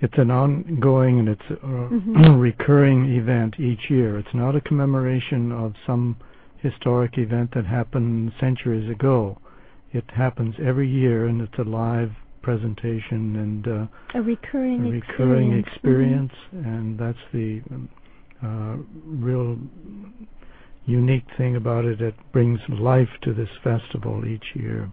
It's 0.00 0.16
an 0.16 0.30
ongoing 0.30 1.20
and 1.20 1.28
it's 1.28 1.50
a 1.50 1.54
mm-hmm. 1.54 2.34
recurring 2.40 3.16
event 3.16 3.58
each 3.58 3.90
year. 3.90 4.18
It's 4.18 4.34
not 4.34 4.56
a 4.56 4.60
commemoration 4.60 5.52
of 5.52 5.74
some 5.86 6.16
historic 6.58 7.18
event 7.18 7.50
that 7.54 7.66
happened 7.66 8.32
centuries 8.40 8.90
ago 8.90 9.38
it 9.92 10.04
happens 10.14 10.54
every 10.62 10.88
year, 10.88 11.26
and 11.26 11.40
it's 11.40 11.58
a 11.58 11.68
live 11.68 12.10
presentation 12.42 13.36
and 13.36 13.68
uh, 13.68 14.18
a 14.18 14.22
recurring 14.22 14.86
a 14.86 14.90
recurring 14.90 15.58
experience, 15.58 16.30
experience 16.32 16.66
and 16.66 16.98
that's 16.98 17.18
the 17.32 17.60
um, 17.70 17.88
uh, 18.42 18.76
real 19.04 19.58
unique 20.86 21.26
thing 21.36 21.56
about 21.56 21.84
it. 21.84 22.00
It 22.00 22.14
brings 22.32 22.60
life 22.68 23.08
to 23.22 23.34
this 23.34 23.48
festival 23.62 24.24
each 24.24 24.54
year. 24.54 24.90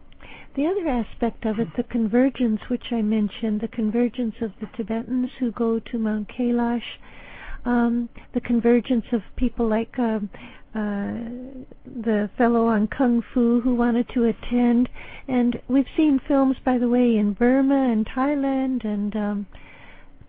The 0.56 0.68
other 0.68 0.88
aspect 0.88 1.46
of 1.46 1.60
it, 1.60 1.68
the 1.76 1.84
convergence, 1.84 2.62
which 2.70 2.86
I 2.92 3.02
mentioned, 3.02 3.60
the 3.62 3.68
convergence 3.68 4.36
of 4.42 4.52
the 4.62 4.68
Tibetans 4.78 5.30
who 5.40 5.52
go 5.52 5.80
to 5.80 5.98
Mount 5.98 6.30
Kailash, 6.30 6.98
um, 7.66 8.10
the 8.34 8.42
convergence 8.42 9.06
of 9.12 9.22
people 9.36 9.68
like 9.68 10.00
uh, 10.00 10.20
the 10.76 12.30
fellow 12.38 12.68
on 12.68 12.88
kung 12.88 13.24
fu 13.34 13.62
who 13.62 13.76
wanted 13.76 14.10
to 14.10 14.26
attend, 14.26 14.90
and 15.28 15.62
we've 15.70 15.88
seen 15.96 16.20
films, 16.28 16.58
by 16.66 16.78
the 16.78 16.90
way, 16.90 17.16
in 17.16 17.34
Burma 17.34 17.90
and 17.92 18.06
Thailand 18.06 18.84
and 18.84 19.16
um, 19.16 19.48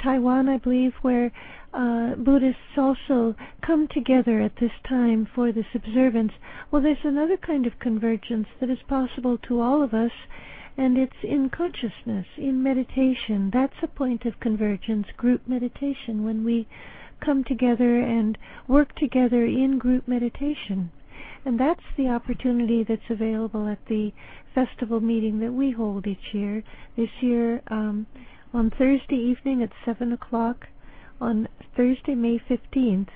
Taiwan, 0.02 0.48
I 0.48 0.58
believe, 0.58 0.92
where 1.02 1.32
uh, 1.74 2.14
Buddhists 2.14 2.78
also 2.78 3.34
come 3.66 3.88
together 3.88 4.40
at 4.40 4.56
this 4.60 4.70
time 4.88 5.26
for 5.34 5.50
this 5.52 5.66
observance. 5.74 6.32
Well, 6.70 6.82
there's 6.82 6.98
another 7.04 7.36
kind 7.36 7.66
of 7.66 7.78
convergence 7.80 8.46
that 8.60 8.70
is 8.70 8.78
possible 8.88 9.38
to 9.48 9.60
all 9.60 9.82
of 9.82 9.92
us, 9.92 10.12
and 10.76 10.96
it's 10.96 11.24
in 11.24 11.50
consciousness, 11.50 12.26
in 12.36 12.62
meditation. 12.62 13.50
That's 13.52 13.82
a 13.82 13.88
point 13.88 14.24
of 14.26 14.38
convergence, 14.40 15.06
group 15.16 15.42
meditation, 15.48 16.24
when 16.24 16.44
we 16.44 16.68
come 17.24 17.44
together 17.44 18.00
and 18.00 18.38
work 18.68 18.94
together 18.96 19.44
in 19.44 19.78
group 19.78 20.06
meditation. 20.06 20.90
And 21.44 21.60
that's 21.60 21.84
the 21.96 22.08
opportunity 22.08 22.84
that's 22.86 23.08
available 23.08 23.68
at 23.68 23.78
the 23.88 24.12
festival 24.54 25.00
meeting 25.00 25.38
that 25.40 25.52
we 25.52 25.70
hold 25.70 26.06
each 26.06 26.32
year. 26.32 26.64
This 26.96 27.10
year, 27.20 27.62
um, 27.68 28.06
on 28.52 28.70
Thursday 28.70 29.16
evening 29.16 29.62
at 29.62 29.70
7 29.84 30.12
o'clock, 30.12 30.66
on 31.20 31.48
Thursday, 31.76 32.14
May 32.14 32.38
15th. 32.38 33.08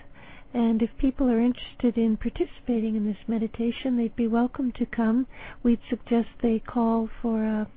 And 0.53 0.83
if 0.83 0.91
people 0.99 1.31
are 1.31 1.41
interested 1.41 1.97
in 1.97 2.17
participating 2.17 2.97
in 2.97 3.07
this 3.07 3.29
meditation, 3.29 3.97
they'd 3.97 4.17
be 4.17 4.27
welcome 4.27 4.73
to 4.79 4.87
come. 4.87 5.27
We'd 5.63 5.81
suggest 5.89 6.29
they 6.43 6.59
call 6.59 7.09
for 7.23 7.45
a, 7.45 7.69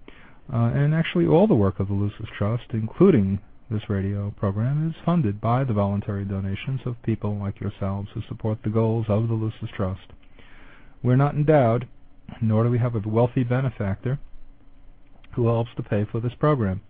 Uh, 0.51 0.71
and 0.73 0.95
actually 0.95 1.27
all 1.27 1.45
the 1.45 1.55
work 1.55 1.79
of 1.79 1.87
the 1.87 1.93
Lucis 1.93 2.25
Trust, 2.35 2.63
including 2.73 3.39
this 3.69 3.89
radio 3.89 4.33
program 4.37 4.89
is 4.89 4.95
funded 5.05 5.39
by 5.39 5.63
the 5.63 5.73
voluntary 5.73 6.25
donations 6.25 6.81
of 6.85 7.01
people 7.03 7.37
like 7.37 7.59
yourselves 7.59 8.09
who 8.13 8.21
support 8.27 8.57
the 8.63 8.69
goals 8.69 9.05
of 9.09 9.27
the 9.27 9.33
Lucis 9.33 9.69
Trust. 9.75 10.07
We're 11.03 11.15
not 11.15 11.35
endowed, 11.35 11.87
nor 12.41 12.63
do 12.63 12.69
we 12.69 12.79
have 12.79 12.95
a 12.95 13.07
wealthy 13.07 13.43
benefactor 13.43 14.19
who 15.33 15.47
helps 15.47 15.69
to 15.75 15.83
pay 15.83 16.05
for 16.11 16.19
this 16.19 16.33
program. 16.39 16.81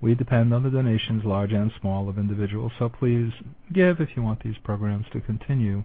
We 0.00 0.14
depend 0.14 0.54
on 0.54 0.62
the 0.62 0.70
donations, 0.70 1.24
large 1.24 1.52
and 1.52 1.72
small, 1.80 2.08
of 2.08 2.16
individuals, 2.16 2.72
so 2.78 2.88
please 2.88 3.32
give 3.72 4.00
if 4.00 4.10
you 4.16 4.22
want 4.22 4.42
these 4.42 4.56
programs 4.62 5.06
to 5.12 5.20
continue 5.20 5.84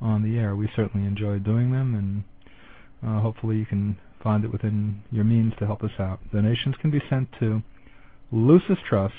on 0.00 0.22
the 0.22 0.38
air. 0.38 0.56
We 0.56 0.70
certainly 0.74 1.06
enjoy 1.06 1.40
doing 1.40 1.72
them, 1.72 1.94
and 1.94 2.24
uh, 3.06 3.20
hopefully 3.20 3.56
you 3.56 3.66
can 3.66 3.98
find 4.22 4.44
it 4.44 4.52
within 4.52 5.02
your 5.10 5.24
means 5.24 5.52
to 5.58 5.66
help 5.66 5.82
us 5.82 5.90
out. 5.98 6.20
Donations 6.32 6.76
can 6.80 6.90
be 6.90 7.02
sent 7.10 7.28
to 7.40 7.62
Lucis 8.32 8.78
Trust, 8.88 9.14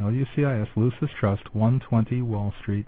L-U-C-I-S, 0.00 0.68
Lucis 0.76 1.10
Trust, 1.18 1.52
120 1.54 2.22
Wall 2.22 2.54
Street, 2.60 2.86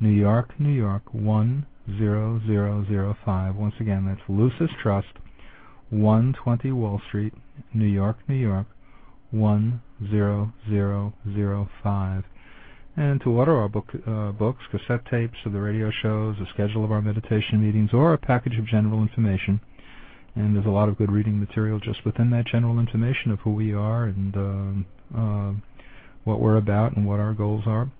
New 0.00 0.10
York, 0.10 0.58
New 0.58 0.72
York, 0.72 1.02
10005. 1.12 3.56
Once 3.56 3.74
again, 3.80 4.06
that's 4.06 4.22
Lucis 4.28 4.70
Trust, 4.82 5.12
120 5.90 6.72
Wall 6.72 6.98
Street, 7.08 7.34
New 7.74 7.84
York, 7.84 8.16
New 8.28 8.36
York, 8.36 8.66
10005. 9.32 12.24
And 12.96 13.20
to 13.20 13.30
order 13.30 13.56
our 13.56 13.68
book, 13.68 13.86
uh, 14.06 14.32
books, 14.32 14.62
cassette 14.70 15.04
tapes 15.10 15.36
of 15.44 15.52
the 15.52 15.60
radio 15.60 15.90
shows, 16.02 16.36
a 16.40 16.46
schedule 16.52 16.84
of 16.84 16.90
our 16.90 17.02
meditation 17.02 17.64
meetings, 17.64 17.90
or 17.92 18.14
a 18.14 18.18
package 18.18 18.58
of 18.58 18.66
general 18.66 19.02
information, 19.02 19.60
and 20.34 20.54
there's 20.54 20.66
a 20.66 20.70
lot 20.70 20.88
of 20.88 20.96
good 20.96 21.10
reading 21.10 21.38
material 21.38 21.78
just 21.78 22.02
within 22.04 22.30
that 22.30 22.46
general 22.46 22.78
information 22.78 23.30
of 23.30 23.40
who 23.40 23.52
we 23.52 23.74
are 23.74 24.04
and 24.04 24.36
uh, 24.36 24.72
uh, 25.18 25.52
what 26.24 26.40
we're 26.40 26.56
about 26.56 26.96
and 26.96 27.06
what 27.06 27.20
our 27.20 27.32
goals 27.32 27.64
are. 27.66 27.90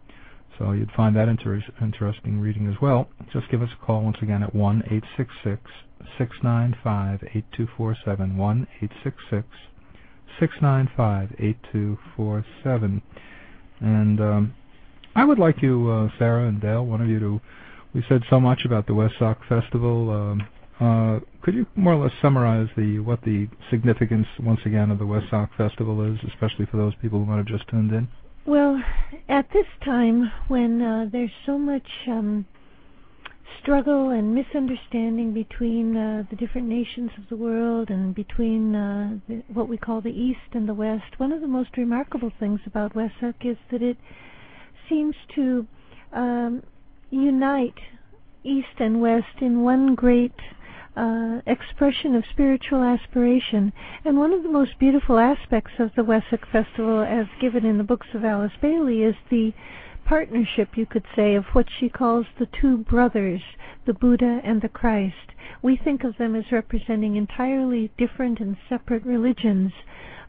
So 0.59 0.73
you'd 0.73 0.93
find 0.93 1.17
that 1.17 1.29
inter- 1.29 1.63
interesting 1.81 2.41
reading 2.41 2.67
as 2.67 2.81
well. 2.83 3.09
Just 3.33 3.51
give 3.51 3.63
us 3.63 3.71
a 3.73 3.85
call 3.85 4.03
once 4.03 4.19
again 4.21 4.43
at 4.43 4.55
1 4.55 4.83
866 4.91 5.63
695 6.19 7.23
8247. 7.35 8.37
1 8.37 8.69
866 8.83 9.49
695 10.39 11.35
8247. 11.39 13.03
And 13.81 14.21
um, 14.21 14.55
I 15.15 15.25
would 15.25 15.39
like 15.39 15.63
you, 15.63 15.89
uh, 15.91 16.19
Sarah 16.19 16.47
and 16.47 16.61
Dale, 16.61 16.85
one 16.85 17.01
of 17.01 17.09
you 17.09 17.19
to. 17.19 17.41
We 17.93 18.05
said 18.09 18.23
so 18.31 18.39
much 18.39 18.65
about 18.65 18.87
the 18.87 18.93
Wesak 18.93 19.39
Festival. 19.49 20.11
Uh, 20.81 21.21
could 21.43 21.55
you 21.55 21.67
more 21.77 21.93
or 21.93 22.05
less 22.05 22.13
summarize 22.23 22.69
what 23.05 23.21
the 23.23 23.49
significance 23.71 24.27
once 24.41 24.61
again 24.65 24.91
of 24.91 24.99
the 24.99 25.05
Wesak 25.05 25.51
Festival 25.57 26.03
is, 26.11 26.19
especially 26.27 26.67
for 26.71 26.79
those 26.79 26.95
people 27.03 27.19
who 27.19 27.27
might 27.27 27.37
have 27.37 27.47
just 27.47 27.69
tuned 27.69 27.93
in? 27.93 28.09
Well, 28.47 28.83
at 29.29 29.47
this 29.53 29.67
time 29.85 30.33
when 30.49 30.81
uh, 30.81 31.07
there's 31.13 31.31
so 31.45 31.59
much 31.59 31.87
um, 32.09 32.47
struggle 33.63 34.09
and 34.09 34.35
misunderstanding 34.35 35.35
between 35.35 35.97
uh, 35.97 36.23
the 36.31 36.37
different 36.37 36.67
nations 36.67 37.11
of 37.19 37.29
the 37.29 37.37
world 37.37 37.91
and 37.91 38.15
between 38.15 39.21
what 39.53 39.69
we 39.69 39.77
call 39.77 40.01
the 40.01 40.09
East 40.09 40.55
and 40.55 40.67
the 40.67 40.75
West, 40.75 41.19
one 41.19 41.33
of 41.33 41.43
the 41.43 41.47
most 41.47 41.77
remarkable 41.77 42.33
things 42.41 42.61
about 42.65 42.95
Wesak 42.95 43.35
is 43.45 43.59
that 43.71 43.83
it 43.83 43.99
seems 44.89 45.15
to 45.35 45.67
um, 46.15 46.63
unite 47.11 47.79
East 48.43 48.79
and 48.79 49.01
West 49.03 49.43
in 49.43 49.63
one 49.63 49.95
great 49.95 50.33
uh, 50.97 51.41
expression 51.47 52.15
of 52.15 52.25
spiritual 52.31 52.83
aspiration. 52.83 53.73
And 54.05 54.19
one 54.19 54.33
of 54.33 54.43
the 54.43 54.49
most 54.49 54.79
beautiful 54.79 55.19
aspects 55.19 55.73
of 55.79 55.91
the 55.97 56.03
Wesak 56.03 56.47
Festival, 56.51 57.03
as 57.03 57.27
given 57.41 57.65
in 57.65 57.79
the 57.79 57.85
books 57.85 58.09
of 58.15 58.25
Alice 58.25 58.53
Bailey, 58.61 59.03
is 59.03 59.15
the 59.31 59.53
partnership, 60.05 60.77
you 60.77 60.87
could 60.87 61.05
say, 61.15 61.35
of 61.35 61.45
what 61.53 61.67
she 61.79 61.89
calls 61.89 62.27
the 62.39 62.49
two 62.61 62.79
brothers, 62.79 63.41
the 63.87 63.95
Buddha 63.95 64.41
and 64.43 64.61
the 64.61 64.69
Christ. 64.69 65.15
We 65.63 65.77
think 65.77 66.05
of 66.05 66.17
them 66.17 66.35
as 66.35 66.51
representing 66.51 67.17
entirely 67.17 67.91
different 67.97 68.41
and 68.41 68.57
separate 68.69 69.05
religions, 69.05 69.73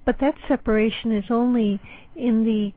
but 0.05 0.19
that 0.19 0.35
separation 0.47 1.11
is 1.11 1.25
only 1.29 1.79
in 2.15 2.43
the 2.45 2.73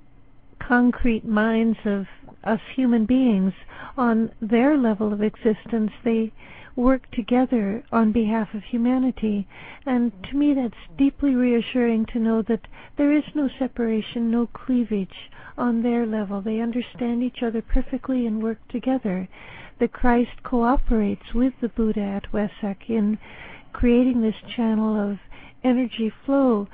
concrete 0.58 1.24
minds 1.24 1.78
of 1.84 2.06
us 2.44 2.60
human 2.74 3.04
beings. 3.06 3.52
On 3.96 4.30
their 4.40 4.76
level 4.76 5.12
of 5.12 5.22
existence, 5.22 5.92
they 6.04 6.32
work 6.76 7.10
together 7.10 7.84
on 7.92 8.12
behalf 8.12 8.54
of 8.54 8.62
humanity. 8.64 9.46
And 9.86 10.12
to 10.24 10.36
me, 10.36 10.54
that's 10.54 10.96
deeply 10.98 11.34
reassuring 11.34 12.06
to 12.06 12.18
know 12.18 12.42
that 12.42 12.66
there 12.96 13.12
is 13.12 13.24
no 13.34 13.48
separation, 13.58 14.30
no 14.30 14.46
cleavage 14.46 15.30
on 15.56 15.82
their 15.82 16.04
level. 16.06 16.40
They 16.40 16.60
understand 16.60 17.22
each 17.22 17.42
other 17.42 17.62
perfectly 17.62 18.26
and 18.26 18.42
work 18.42 18.58
together. 18.68 19.28
The 19.78 19.88
Christ 19.88 20.42
cooperates 20.42 21.34
with 21.34 21.54
the 21.60 21.68
Buddha 21.68 22.00
at 22.00 22.32
Wesak 22.32 22.88
in 22.88 23.18
creating 23.72 24.20
this 24.20 24.40
channel 24.56 25.10
of 25.10 25.18
energy 25.62 26.12
flow 26.24 26.68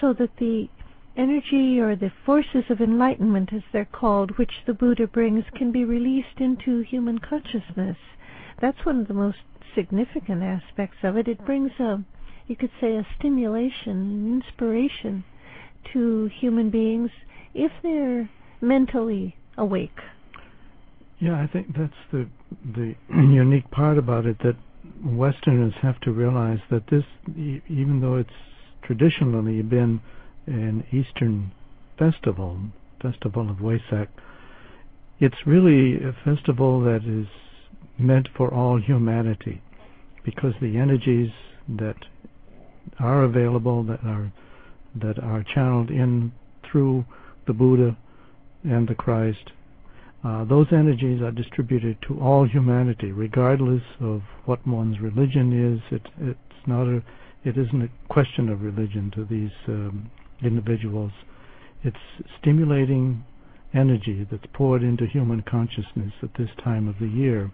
so 0.00 0.12
that 0.14 0.36
the 0.38 0.68
energy 1.16 1.80
or 1.80 1.96
the 1.96 2.12
forces 2.24 2.64
of 2.68 2.80
enlightenment, 2.80 3.52
as 3.52 3.62
they're 3.72 3.86
called, 3.86 4.36
which 4.38 4.52
the 4.66 4.74
Buddha 4.74 5.06
brings, 5.06 5.44
can 5.54 5.72
be 5.72 5.84
released 5.84 6.38
into 6.38 6.80
human 6.80 7.18
consciousness. 7.18 7.96
That's 8.60 8.84
one 8.84 9.00
of 9.00 9.08
the 9.08 9.14
most 9.14 9.38
significant 9.74 10.42
aspects 10.42 10.98
of 11.02 11.16
it. 11.16 11.28
It 11.28 11.44
brings 11.44 11.72
a, 11.78 12.02
you 12.46 12.56
could 12.56 12.70
say, 12.80 12.96
a 12.96 13.06
stimulation, 13.18 13.90
an 13.90 14.42
inspiration 14.42 15.24
to 15.92 16.30
human 16.40 16.70
beings 16.70 17.10
if 17.54 17.70
they're 17.82 18.28
mentally 18.60 19.36
awake. 19.56 19.98
Yeah, 21.18 21.40
I 21.40 21.46
think 21.46 21.74
that's 21.76 21.92
the 22.12 22.28
the 22.74 22.94
unique 23.10 23.70
part 23.70 23.98
about 23.98 24.26
it 24.26 24.38
that 24.40 24.56
Westerners 25.04 25.74
have 25.82 25.98
to 26.00 26.12
realize 26.12 26.58
that 26.70 26.86
this, 26.90 27.04
even 27.36 28.00
though 28.00 28.16
it's 28.16 28.30
traditionally 28.82 29.62
been 29.62 30.00
an 30.46 30.84
Eastern 30.92 31.52
festival, 31.98 32.58
festival 33.02 33.50
of 33.50 33.56
Wesak, 33.56 34.08
it's 35.18 35.46
really 35.46 35.96
a 36.02 36.14
festival 36.24 36.80
that 36.82 37.04
is 37.04 37.26
meant 37.98 38.28
for 38.36 38.52
all 38.52 38.80
humanity 38.80 39.62
because 40.24 40.52
the 40.60 40.76
energies 40.76 41.30
that 41.68 41.96
are 42.98 43.24
available 43.24 43.82
that 43.84 44.00
are 44.04 44.32
that 44.94 45.18
are 45.18 45.44
channeled 45.54 45.90
in 45.90 46.32
through 46.70 47.04
the 47.46 47.52
Buddha 47.52 47.96
and 48.64 48.88
the 48.88 48.94
Christ 48.94 49.50
uh, 50.26 50.44
those 50.44 50.66
energies 50.72 51.22
are 51.22 51.30
distributed 51.30 51.96
to 52.08 52.18
all 52.20 52.48
humanity 52.48 53.12
regardless 53.12 53.82
of 54.00 54.22
what 54.44 54.66
one's 54.66 54.98
religion 54.98 55.52
is. 55.74 55.80
It, 55.92 56.06
it's 56.20 56.66
not 56.66 56.88
a 56.88 57.02
it 57.44 57.56
isn't 57.56 57.82
a 57.82 58.12
question 58.12 58.48
of 58.48 58.62
religion 58.62 59.12
to 59.14 59.24
these 59.24 59.52
um, 59.68 60.10
individuals. 60.42 61.12
It's 61.84 61.96
stimulating 62.40 63.24
energy 63.72 64.26
that's 64.28 64.46
poured 64.52 64.82
into 64.82 65.06
human 65.06 65.42
consciousness 65.42 66.12
at 66.24 66.30
this 66.36 66.48
time 66.64 66.88
of 66.88 66.96
the 66.98 67.06
year 67.06 67.52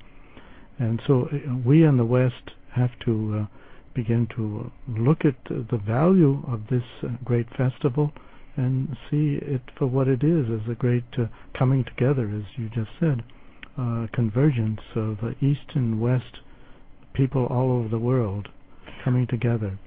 and 0.79 1.01
so 1.07 1.29
uh, 1.33 1.57
we 1.65 1.85
in 1.85 1.97
the 1.97 2.05
West 2.05 2.51
have 2.75 2.91
to 3.05 3.43
uh, 3.43 3.47
begin 3.95 4.27
to 4.37 4.71
look 4.89 5.25
at 5.25 5.37
the 5.49 5.81
value 5.87 6.43
of 6.49 6.61
this 6.71 6.83
uh, 7.03 7.09
great 7.25 7.47
festival 7.57 8.13
and 8.57 8.97
see 9.11 9.39
it 9.41 9.63
for 9.79 9.87
what 9.87 10.09
it 10.09 10.23
is 10.23 10.47
as 10.51 10.69
a 10.71 10.75
great 10.75 11.05
uh, 11.19 11.25
coming 11.59 11.85
together, 11.85 12.29
as 12.29 12.45
you 12.57 12.69
just 12.69 12.91
said, 13.01 13.23
uh, 13.79 14.07
convergence 14.13 14.81
of 14.95 15.19
uh, 15.23 15.31
East 15.41 15.73
and 15.75 16.01
West 16.01 16.39
people 17.15 17.47
all 17.47 17.71
over 17.71 17.89
the 17.89 17.99
world 17.99 18.49
coming 19.05 19.27
together. 19.27 19.79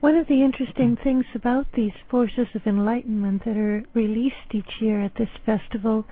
One 0.00 0.16
of 0.16 0.26
the 0.28 0.42
interesting 0.42 0.96
things 1.02 1.24
about 1.34 1.66
these 1.74 1.92
forces 2.10 2.46
of 2.54 2.66
enlightenment 2.66 3.44
that 3.44 3.56
are 3.56 3.84
released 3.94 4.52
each 4.52 4.80
year 4.80 5.02
at 5.02 5.14
this 5.16 5.28
festival 5.44 6.04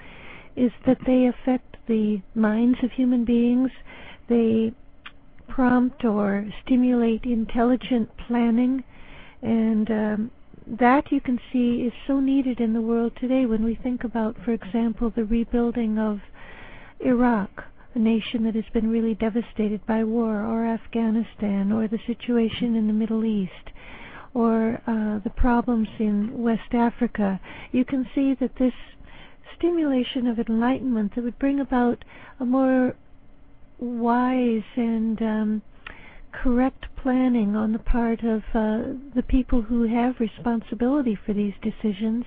is 0.56 0.70
that 0.86 0.98
they 1.06 1.26
affect 1.26 1.76
the 1.86 2.22
minds 2.34 2.78
of 2.82 2.92
human 2.92 3.24
beings. 3.24 3.70
They 4.28 4.72
prompt 5.48 6.04
or 6.04 6.46
stimulate 6.64 7.24
intelligent 7.24 8.10
planning. 8.16 8.84
And 9.42 9.90
um, 9.90 10.30
that 10.66 11.12
you 11.12 11.20
can 11.20 11.38
see 11.52 11.82
is 11.82 11.92
so 12.06 12.20
needed 12.20 12.60
in 12.60 12.72
the 12.72 12.80
world 12.80 13.12
today 13.20 13.44
when 13.44 13.64
we 13.64 13.74
think 13.74 14.02
about 14.02 14.36
for 14.44 14.52
example 14.52 15.10
the 15.10 15.24
rebuilding 15.24 15.98
of 15.98 16.20
Iraq 17.00 17.64
a 17.94 17.98
nation 17.98 18.44
that 18.44 18.54
has 18.54 18.64
been 18.72 18.90
really 18.90 19.14
devastated 19.14 19.84
by 19.86 20.02
war 20.02 20.40
or 20.40 20.66
Afghanistan 20.66 21.70
or 21.70 21.86
the 21.86 22.00
situation 22.06 22.74
in 22.74 22.86
the 22.86 22.92
Middle 22.92 23.24
East 23.24 23.70
or 24.32 24.80
uh, 24.86 25.20
the 25.22 25.32
problems 25.36 25.88
in 26.00 26.42
West 26.42 26.72
Africa. 26.74 27.40
You 27.70 27.84
can 27.84 28.08
see 28.14 28.34
that 28.40 28.56
this 28.58 28.72
stimulation 29.56 30.26
of 30.26 30.40
enlightenment 30.40 31.14
that 31.14 31.22
would 31.22 31.38
bring 31.38 31.60
about 31.60 32.04
a 32.40 32.44
more 32.44 32.96
wise 33.78 34.62
and 34.76 35.20
um, 35.22 35.62
correct 36.32 36.86
planning 37.02 37.54
on 37.56 37.72
the 37.72 37.78
part 37.78 38.20
of 38.20 38.42
uh, 38.54 38.94
the 39.14 39.24
people 39.28 39.62
who 39.62 39.82
have 39.86 40.20
responsibility 40.20 41.18
for 41.26 41.32
these 41.32 41.54
decisions 41.62 42.24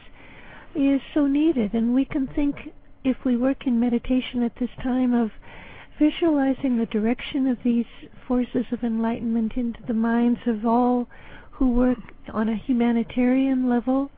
is 0.75 1.01
so 1.13 1.25
needed. 1.27 1.73
And 1.73 1.93
we 1.93 2.05
can 2.05 2.27
think, 2.27 2.55
if 3.03 3.17
we 3.25 3.37
work 3.37 3.65
in 3.65 3.79
meditation 3.79 4.43
at 4.43 4.55
this 4.59 4.69
time, 4.83 5.13
of 5.13 5.31
visualizing 5.99 6.77
the 6.77 6.85
direction 6.85 7.47
of 7.47 7.57
these 7.63 7.85
forces 8.27 8.65
of 8.71 8.83
enlightenment 8.83 9.53
into 9.55 9.79
the 9.87 9.93
minds 9.93 10.39
of 10.45 10.65
all 10.65 11.07
who 11.51 11.71
work 11.71 11.97
on 12.31 12.49
a 12.49 12.55
humanitarian 12.55 13.67
level 13.67 14.11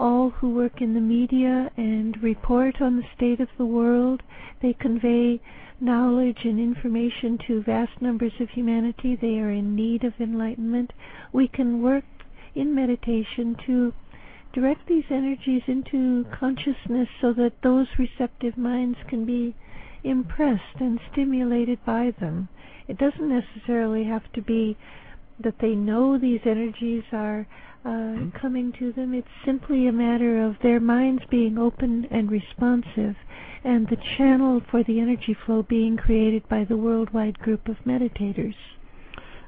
all 0.00 0.30
who 0.30 0.54
work 0.54 0.80
in 0.80 0.94
the 0.94 1.00
media 1.00 1.70
and 1.76 2.22
report 2.22 2.80
on 2.80 2.96
the 2.96 3.04
state 3.14 3.38
of 3.38 3.48
the 3.58 3.66
world. 3.66 4.22
They 4.62 4.72
convey 4.72 5.40
knowledge 5.80 6.44
and 6.44 6.58
information 6.58 7.38
to 7.46 7.62
vast 7.62 8.00
numbers 8.00 8.32
of 8.40 8.50
humanity. 8.50 9.16
They 9.16 9.38
are 9.38 9.50
in 9.50 9.74
need 9.74 10.04
of 10.04 10.12
enlightenment. 10.20 10.92
We 11.32 11.48
can 11.48 11.82
work 11.82 12.04
in 12.54 12.74
meditation 12.74 13.56
to 13.66 13.92
direct 14.52 14.86
these 14.88 15.04
energies 15.10 15.62
into 15.66 16.24
consciousness 16.38 17.08
so 17.20 17.32
that 17.34 17.62
those 17.62 17.86
receptive 17.98 18.56
minds 18.56 18.98
can 19.08 19.24
be 19.24 19.54
impressed 20.02 20.80
and 20.80 20.98
stimulated 21.12 21.78
by 21.84 22.12
them. 22.18 22.48
It 22.88 22.98
doesn't 22.98 23.28
necessarily 23.28 24.04
have 24.04 24.32
to 24.32 24.42
be 24.42 24.76
that 25.42 25.58
they 25.60 25.74
know 25.74 26.18
these 26.18 26.40
energies 26.44 27.04
are 27.12 27.46
uh, 27.84 27.88
mm-hmm. 27.88 28.38
coming 28.38 28.72
to 28.78 28.92
them. 28.92 29.14
It's 29.14 29.26
simply 29.44 29.86
a 29.86 29.92
matter 29.92 30.44
of 30.44 30.56
their 30.62 30.80
minds 30.80 31.22
being 31.30 31.58
open 31.58 32.06
and 32.10 32.30
responsive 32.30 33.16
and 33.64 33.86
the 33.88 33.96
channel 34.16 34.60
for 34.70 34.82
the 34.84 35.00
energy 35.00 35.36
flow 35.44 35.62
being 35.62 35.96
created 35.96 36.48
by 36.48 36.64
the 36.64 36.76
worldwide 36.76 37.38
group 37.38 37.68
of 37.68 37.76
meditators. 37.86 38.54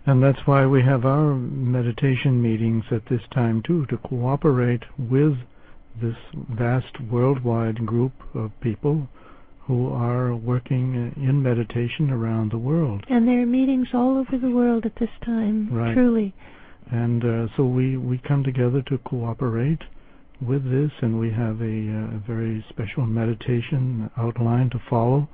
And 0.05 0.22
that's 0.22 0.46
why 0.46 0.66
we 0.66 0.83
have 0.83 1.05
our 1.05 1.35
meditation 1.35 2.42
meetings 2.42 2.85
at 2.90 3.07
this 3.09 3.22
time 3.33 3.62
too, 3.62 3.87
to 3.87 3.96
cooperate 3.98 4.83
with 4.98 5.37
this 6.00 6.16
vast 6.35 7.00
worldwide 7.11 7.87
group 7.87 8.12
of 8.35 8.50
people 8.61 9.09
who 9.72 9.90
are 9.90 10.37
working 10.37 11.14
in 11.16 11.42
meditation 11.42 12.11
around 12.11 12.52
the 12.52 12.58
world. 12.58 13.02
And 13.08 13.26
there 13.26 13.40
are 13.40 13.46
meetings 13.46 13.88
all 13.94 14.18
over 14.18 14.37
the 14.37 14.50
world 14.50 14.85
at 14.85 14.96
this 15.00 15.08
time, 15.24 15.72
right. 15.72 15.94
truly. 15.94 16.35
And 16.90 17.24
uh, 17.24 17.46
so 17.56 17.64
we, 17.64 17.96
we 17.96 18.18
come 18.18 18.44
together 18.44 18.82
to 18.88 18.98
cooperate 18.98 19.80
with 20.46 20.70
this, 20.70 20.90
and 21.00 21.18
we 21.18 21.30
have 21.30 21.62
a, 21.62 21.64
a 21.64 22.16
uh, 22.16 22.18
very 22.26 22.62
special 22.68 23.06
meditation 23.06 24.11
outline 24.18 24.68
to 24.70 24.82
follow 24.90 25.26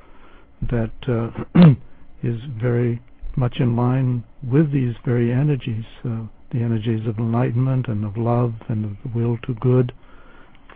that 0.70 0.92
uh, 1.09 1.61
is 2.22 2.38
very 2.62 3.03
much 3.37 3.57
in 3.59 3.74
line 3.74 4.22
with 4.48 4.72
these 4.72 4.94
very 5.05 5.33
energies, 5.33 5.85
uh, 6.05 6.22
the 6.53 6.61
energies 6.61 7.05
of 7.09 7.18
enlightenment 7.18 7.88
and 7.88 8.05
of 8.05 8.16
love 8.16 8.55
and 8.68 8.85
of 8.85 8.90
the 9.03 9.18
will 9.18 9.37
to 9.38 9.55
good 9.55 9.92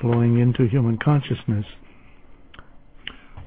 flowing 0.00 0.40
into 0.40 0.66
human 0.66 0.98
consciousness. 0.98 1.64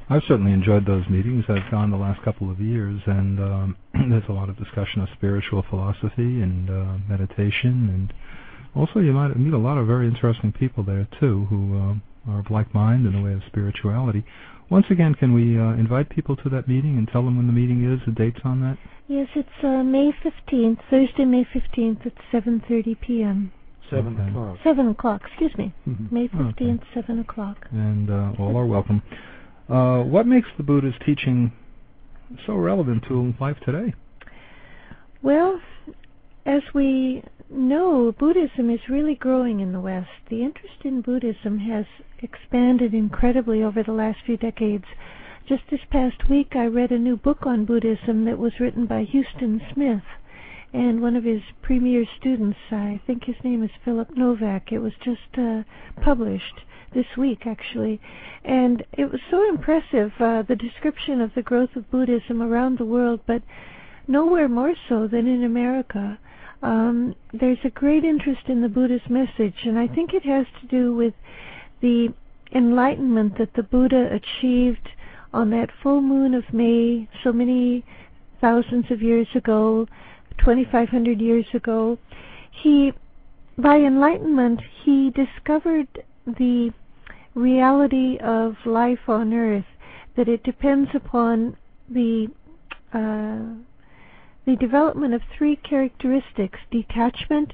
I've 0.08 0.22
certainly 0.28 0.52
enjoyed 0.52 0.86
those 0.86 1.08
meetings. 1.10 1.46
I've 1.50 1.70
gone 1.72 1.90
the 1.90 1.98
last 1.98 2.22
couple 2.24 2.52
of 2.52 2.60
years, 2.60 3.02
and 3.08 3.40
um, 3.40 3.76
there's 3.94 4.30
a 4.30 4.34
lot 4.34 4.50
of 4.50 4.58
discussion 4.58 5.02
of 5.02 5.10
spiritual 5.16 5.66
philosophy 5.68 6.42
and 6.42 6.70
uh, 6.70 6.98
meditation, 7.10 7.90
and 7.90 8.14
also 8.76 9.00
you 9.00 9.14
might 9.14 9.36
meet 9.36 9.54
a 9.54 9.58
lot 9.58 9.80
of 9.80 9.88
very 9.88 10.08
interesting 10.08 10.52
people 10.52 10.84
there 10.84 11.08
too, 11.20 11.48
who 11.50 11.78
uh, 11.78 12.32
are 12.32 12.40
of 12.40 12.52
like 12.52 12.72
mind 12.74 13.08
in 13.08 13.14
the 13.14 13.22
way 13.22 13.34
of 13.34 13.42
spirituality. 13.48 14.24
Once 14.70 14.86
again, 14.92 15.16
can 15.16 15.34
we 15.34 15.60
uh, 15.60 15.74
invite 15.74 16.10
people 16.10 16.36
to 16.36 16.50
that 16.50 16.68
meeting 16.68 16.98
and 16.98 17.08
tell 17.08 17.24
them 17.24 17.38
when 17.38 17.48
the 17.48 17.54
meeting 17.54 17.92
is, 17.92 18.00
the 18.06 18.12
dates 18.12 18.40
on 18.44 18.62
that? 18.62 18.78
Yes, 19.08 19.28
it's 19.36 19.50
uh, 19.64 19.84
May 19.84 20.12
15th, 20.24 20.80
Thursday, 20.90 21.26
May 21.26 21.46
15th 21.46 22.06
at 22.06 22.14
7.30 22.32 23.00
p.m. 23.00 23.52
7 23.90 24.20
okay. 24.20 24.30
o'clock. 24.30 24.58
7 24.64 24.88
o'clock, 24.88 25.22
excuse 25.28 25.56
me. 25.58 25.74
Mm-hmm. 25.88 26.16
May 26.16 26.28
15th, 26.28 26.82
okay. 26.82 26.84
7 26.96 27.20
o'clock. 27.20 27.58
And 27.72 28.10
uh, 28.10 28.32
all 28.40 28.58
are 28.58 28.66
welcome. 28.66 29.04
Uh, 29.68 30.04
what 30.04 30.28
makes 30.28 30.48
the 30.58 30.64
Buddha's 30.64 30.94
teaching 31.06 31.52
so 32.46 32.54
relevant 32.56 33.04
to 33.08 33.34
life 33.40 33.58
today? 33.66 33.94
Well, 35.24 35.60
as 36.46 36.62
we 36.74 37.24
know, 37.50 38.14
Buddhism 38.18 38.70
is 38.70 38.80
really 38.90 39.16
growing 39.16 39.60
in 39.60 39.74
the 39.74 39.80
West. 39.80 40.10
The 40.30 40.44
interest 40.44 40.84
in 40.84 41.02
Buddhism 41.02 41.60
has 41.60 41.86
expanded 42.22 42.94
incredibly 42.94 43.64
over 43.64 43.82
the 43.82 43.92
last 43.92 44.20
few 44.26 44.38
decades. 44.38 44.86
Just 45.48 45.64
this 45.70 45.82
past 45.92 46.30
week, 46.30 46.56
I 46.56 46.66
read 46.66 46.92
a 46.92 47.00
new 47.00 47.18
book 47.18 47.46
on 47.46 47.66
Buddhism 47.66 48.26
that 48.26 48.38
was 48.38 48.60
written 48.60 48.86
by 48.86 49.06
Huston 49.06 49.62
Smith. 49.74 50.04
And 50.74 51.02
one 51.02 51.16
of 51.16 51.24
his 51.24 51.42
premier 51.62 52.06
students, 52.20 52.58
I 52.70 53.00
think 53.08 53.24
his 53.24 53.36
name 53.44 53.64
is 53.64 53.72
Philip 53.84 54.10
Novak, 54.16 54.72
it 54.72 54.80
was 54.80 54.94
just 55.04 55.38
uh, 55.38 55.64
published 56.04 56.62
this 56.96 57.06
week 57.18 57.46
actually, 57.46 58.02
and 58.44 58.84
it 58.94 59.12
was 59.12 59.22
so 59.30 59.48
impressive 59.48 60.12
uh, 60.20 60.42
the 60.42 60.56
description 60.56 61.22
of 61.22 61.32
the 61.36 61.44
growth 61.44 61.76
of 61.76 61.92
Buddhism 61.92 62.42
around 62.42 62.80
the 62.80 62.86
world, 62.86 63.20
but 63.28 63.44
nowhere 64.08 64.48
more 64.48 64.74
so 64.90 65.08
than 65.08 65.28
in 65.28 65.44
America. 65.44 66.18
Um, 66.64 67.14
there's 67.34 67.60
a 67.64 67.70
great 67.70 68.04
interest 68.04 68.48
in 68.48 68.62
the 68.62 68.70
Buddhist 68.70 69.10
message, 69.10 69.66
and 69.66 69.78
I 69.78 69.88
think 69.88 70.14
it 70.14 70.24
has 70.24 70.48
to 70.62 70.68
do 70.68 70.96
with 70.96 71.14
the 71.82 72.14
enlightenment 72.54 73.38
that 73.38 73.54
the 73.54 73.64
Buddha 73.64 74.10
achieved 74.12 74.90
on 75.34 75.50
that 75.52 75.70
full 75.84 76.02
moon 76.02 76.34
of 76.34 76.54
May 76.54 77.08
so 77.24 77.34
many 77.34 77.84
thousands 78.40 78.90
of 78.90 79.02
years 79.02 79.28
ago, 79.36 79.88
2500 80.40 81.20
years 81.20 81.46
ago. 81.54 81.98
He 82.64 82.94
by 83.58 83.78
enlightenment 83.78 84.60
he 84.84 85.12
discovered 85.12 85.88
the 86.26 86.74
reality 87.36 88.18
of 88.18 88.56
life 88.66 89.10
on 89.10 89.34
earth 89.34 89.66
that 90.16 90.30
it 90.30 90.42
depends 90.44 90.90
upon 90.96 91.58
the 91.90 92.28
uh, 92.94 93.62
the 94.46 94.56
development 94.56 95.14
of 95.14 95.22
three 95.38 95.56
characteristics 95.56 96.60
detachment, 96.72 97.54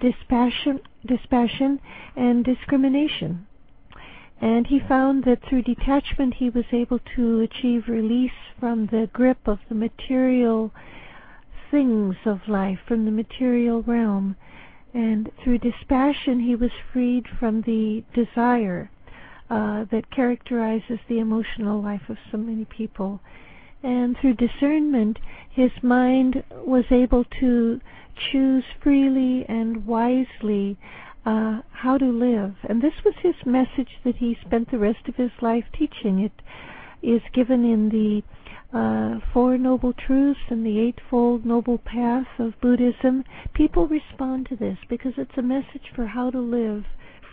dispassion, 0.00 0.80
dispassion, 1.06 1.78
and 2.16 2.44
discrimination. 2.44 3.46
And 4.40 4.66
he 4.66 4.80
found 4.80 5.24
that 5.24 5.42
through 5.46 5.62
detachment 5.62 6.34
he 6.34 6.48
was 6.48 6.64
able 6.72 6.98
to 7.14 7.40
achieve 7.40 7.88
release 7.88 8.32
from 8.58 8.86
the 8.86 9.10
grip 9.12 9.46
of 9.46 9.58
the 9.68 9.74
material 9.74 10.72
things 11.70 12.16
of 12.24 12.48
life, 12.48 12.78
from 12.88 13.04
the 13.04 13.10
material 13.10 13.82
realm. 13.82 14.34
And 14.94 15.30
through 15.44 15.58
dispassion 15.58 16.40
he 16.40 16.56
was 16.56 16.72
freed 16.92 17.26
from 17.38 17.62
the 17.62 18.02
desire 18.14 18.90
uh, 19.50 19.84
that 19.90 20.10
characterizes 20.14 21.00
the 21.08 21.18
emotional 21.18 21.82
life 21.82 22.08
of 22.08 22.16
so 22.30 22.38
many 22.38 22.64
people. 22.64 23.20
And 23.82 24.16
through 24.16 24.34
discernment, 24.34 25.18
his 25.50 25.72
mind 25.82 26.44
was 26.52 26.84
able 26.90 27.24
to 27.40 27.80
choose 28.30 28.64
freely 28.82 29.44
and 29.48 29.86
wisely 29.86 30.78
uh, 31.26 31.62
how 31.72 31.98
to 31.98 32.04
live. 32.04 32.54
And 32.68 32.80
this 32.80 32.92
was 33.04 33.14
his 33.22 33.34
message 33.44 33.98
that 34.04 34.16
he 34.16 34.38
spent 34.46 34.70
the 34.70 34.78
rest 34.78 35.08
of 35.08 35.16
his 35.16 35.32
life 35.40 35.64
teaching. 35.76 36.20
It 36.20 36.42
is 37.02 37.22
given 37.32 37.64
in 37.64 37.88
the 37.88 38.22
uh, 38.72 39.18
Four 39.32 39.58
Noble 39.58 39.92
Truths 39.92 40.40
and 40.48 40.64
the 40.64 40.78
Eightfold 40.78 41.44
Noble 41.44 41.78
Path 41.78 42.28
of 42.38 42.60
Buddhism. 42.60 43.24
People 43.52 43.88
respond 43.88 44.48
to 44.48 44.56
this 44.56 44.78
because 44.88 45.14
it's 45.16 45.36
a 45.36 45.42
message 45.42 45.90
for 45.94 46.06
how 46.06 46.30
to 46.30 46.38
live 46.38 46.84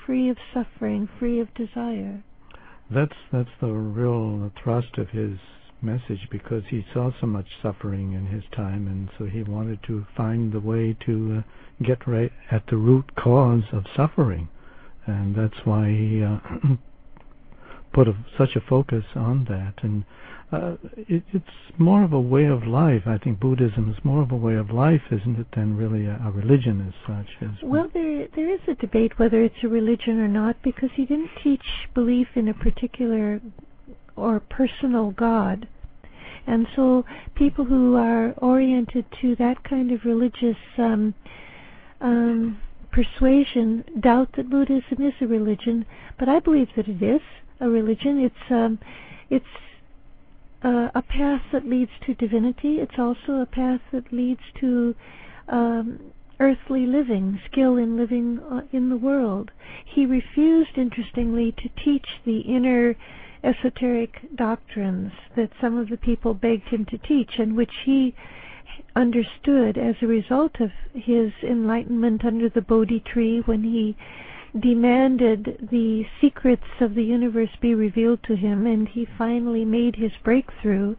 free 0.07 0.29
of 0.29 0.37
suffering, 0.53 1.09
free 1.19 1.41
of 1.41 1.53
desire. 1.53 2.23
That's 2.89 3.13
that's 3.31 3.49
the 3.59 3.67
real 3.67 4.49
thrust 4.63 4.97
of 4.97 5.09
his 5.09 5.37
message 5.81 6.27
because 6.31 6.63
he 6.69 6.85
saw 6.93 7.11
so 7.19 7.27
much 7.27 7.47
suffering 7.61 8.13
in 8.13 8.25
his 8.25 8.43
time, 8.55 8.87
and 8.87 9.09
so 9.17 9.25
he 9.25 9.43
wanted 9.43 9.79
to 9.87 10.05
find 10.15 10.53
the 10.53 10.61
way 10.61 10.95
to 11.05 11.43
uh, 11.43 11.85
get 11.85 12.07
right 12.07 12.31
at 12.49 12.63
the 12.69 12.77
root 12.77 13.13
cause 13.15 13.63
of 13.73 13.83
suffering, 13.95 14.47
and 15.05 15.35
that's 15.35 15.65
why 15.65 15.89
he 15.89 16.23
uh, 16.23 16.39
put 17.93 18.07
a, 18.07 18.15
such 18.37 18.55
a 18.55 18.61
focus 18.61 19.03
on 19.15 19.45
that. 19.45 19.73
And 19.83 20.05
uh, 20.51 20.75
it, 20.95 21.23
it's 21.33 21.45
more 21.77 22.03
of 22.03 22.13
a 22.13 22.19
way 22.19 22.45
of 22.45 22.65
life. 22.65 23.03
I 23.05 23.17
think 23.17 23.39
Buddhism 23.39 23.89
is 23.89 24.03
more 24.03 24.21
of 24.21 24.31
a 24.31 24.35
way 24.35 24.55
of 24.55 24.69
life, 24.71 25.01
isn't 25.11 25.39
it, 25.39 25.47
than 25.55 25.75
really 25.75 26.05
a, 26.05 26.19
a 26.25 26.31
religion 26.31 26.87
as 26.87 26.93
such. 27.05 27.27
As 27.41 27.55
well, 27.63 27.89
there 27.93 28.27
there 28.35 28.53
is 28.53 28.61
a 28.67 28.75
debate 28.75 29.19
whether 29.19 29.41
it's 29.41 29.63
a 29.63 29.67
religion 29.67 30.19
or 30.19 30.27
not, 30.27 30.55
because 30.63 30.89
he 30.95 31.05
didn't 31.05 31.31
teach 31.43 31.65
belief 31.93 32.27
in 32.35 32.47
a 32.47 32.53
particular 32.53 33.41
or 34.15 34.39
personal 34.39 35.11
God. 35.11 35.67
And 36.47 36.65
so 36.75 37.03
people 37.35 37.65
who 37.65 37.97
are 37.97 38.31
oriented 38.37 39.05
to 39.21 39.35
that 39.35 39.65
kind 39.65 39.91
of 39.91 40.05
religious 40.05 40.55
um, 40.77 41.13
um, 41.99 42.57
persuasion 42.91 43.83
doubt 43.99 44.29
that 44.37 44.49
Buddhism 44.49 45.05
is 45.05 45.13
a 45.19 45.27
religion, 45.27 45.85
but 46.17 46.29
I 46.29 46.39
believe 46.39 46.69
that 46.77 46.87
it 46.87 47.03
is 47.03 47.21
a 47.59 47.69
religion. 47.69 48.19
It's 48.19 48.51
um, 48.51 48.79
it's 49.29 49.45
uh, 50.63 50.89
a 50.95 51.01
path 51.01 51.41
that 51.51 51.65
leads 51.65 51.91
to 52.05 52.13
divinity. 52.13 52.77
It's 52.79 52.97
also 52.97 53.41
a 53.41 53.45
path 53.45 53.81
that 53.91 54.11
leads 54.11 54.41
to 54.59 54.95
um, 55.47 55.99
earthly 56.39 56.85
living, 56.85 57.39
skill 57.51 57.77
in 57.77 57.97
living 57.97 58.39
uh, 58.39 58.61
in 58.71 58.89
the 58.89 58.97
world. 58.97 59.51
He 59.85 60.05
refused, 60.05 60.77
interestingly, 60.77 61.51
to 61.51 61.69
teach 61.83 62.07
the 62.25 62.39
inner 62.39 62.95
esoteric 63.43 64.35
doctrines 64.35 65.11
that 65.35 65.51
some 65.61 65.77
of 65.77 65.89
the 65.89 65.97
people 65.97 66.33
begged 66.33 66.69
him 66.69 66.85
to 66.85 66.97
teach, 66.97 67.31
and 67.37 67.55
which 67.55 67.73
he 67.85 68.15
understood 68.95 69.77
as 69.77 69.95
a 70.01 70.07
result 70.07 70.59
of 70.59 70.71
his 70.93 71.31
enlightenment 71.43 72.25
under 72.25 72.49
the 72.49 72.61
Bodhi 72.61 72.99
tree 72.99 73.41
when 73.45 73.63
he 73.63 73.95
demanded 74.59 75.67
the 75.71 76.03
secrets 76.21 76.67
of 76.81 76.95
the 76.95 77.03
universe 77.03 77.49
be 77.61 77.73
revealed 77.73 78.23
to 78.23 78.35
him, 78.35 78.65
and 78.65 78.87
he 78.87 79.07
finally 79.17 79.65
made 79.65 79.95
his 79.95 80.11
breakthrough. 80.23 80.95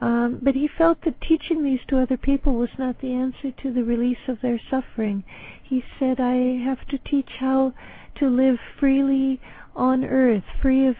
Um, 0.00 0.40
but 0.42 0.54
he 0.54 0.66
felt 0.66 1.02
that 1.04 1.20
teaching 1.20 1.62
these 1.62 1.80
to 1.88 1.98
other 1.98 2.16
people 2.16 2.54
was 2.54 2.70
not 2.78 3.00
the 3.00 3.12
answer 3.12 3.50
to 3.62 3.72
the 3.72 3.84
release 3.84 4.28
of 4.28 4.40
their 4.40 4.60
suffering. 4.70 5.24
He 5.62 5.84
said, 5.98 6.18
I 6.18 6.58
have 6.64 6.86
to 6.88 6.98
teach 6.98 7.28
how 7.38 7.74
to 8.18 8.28
live 8.28 8.58
freely 8.78 9.40
on 9.76 10.04
earth, 10.04 10.44
free 10.60 10.86
of 10.86 10.96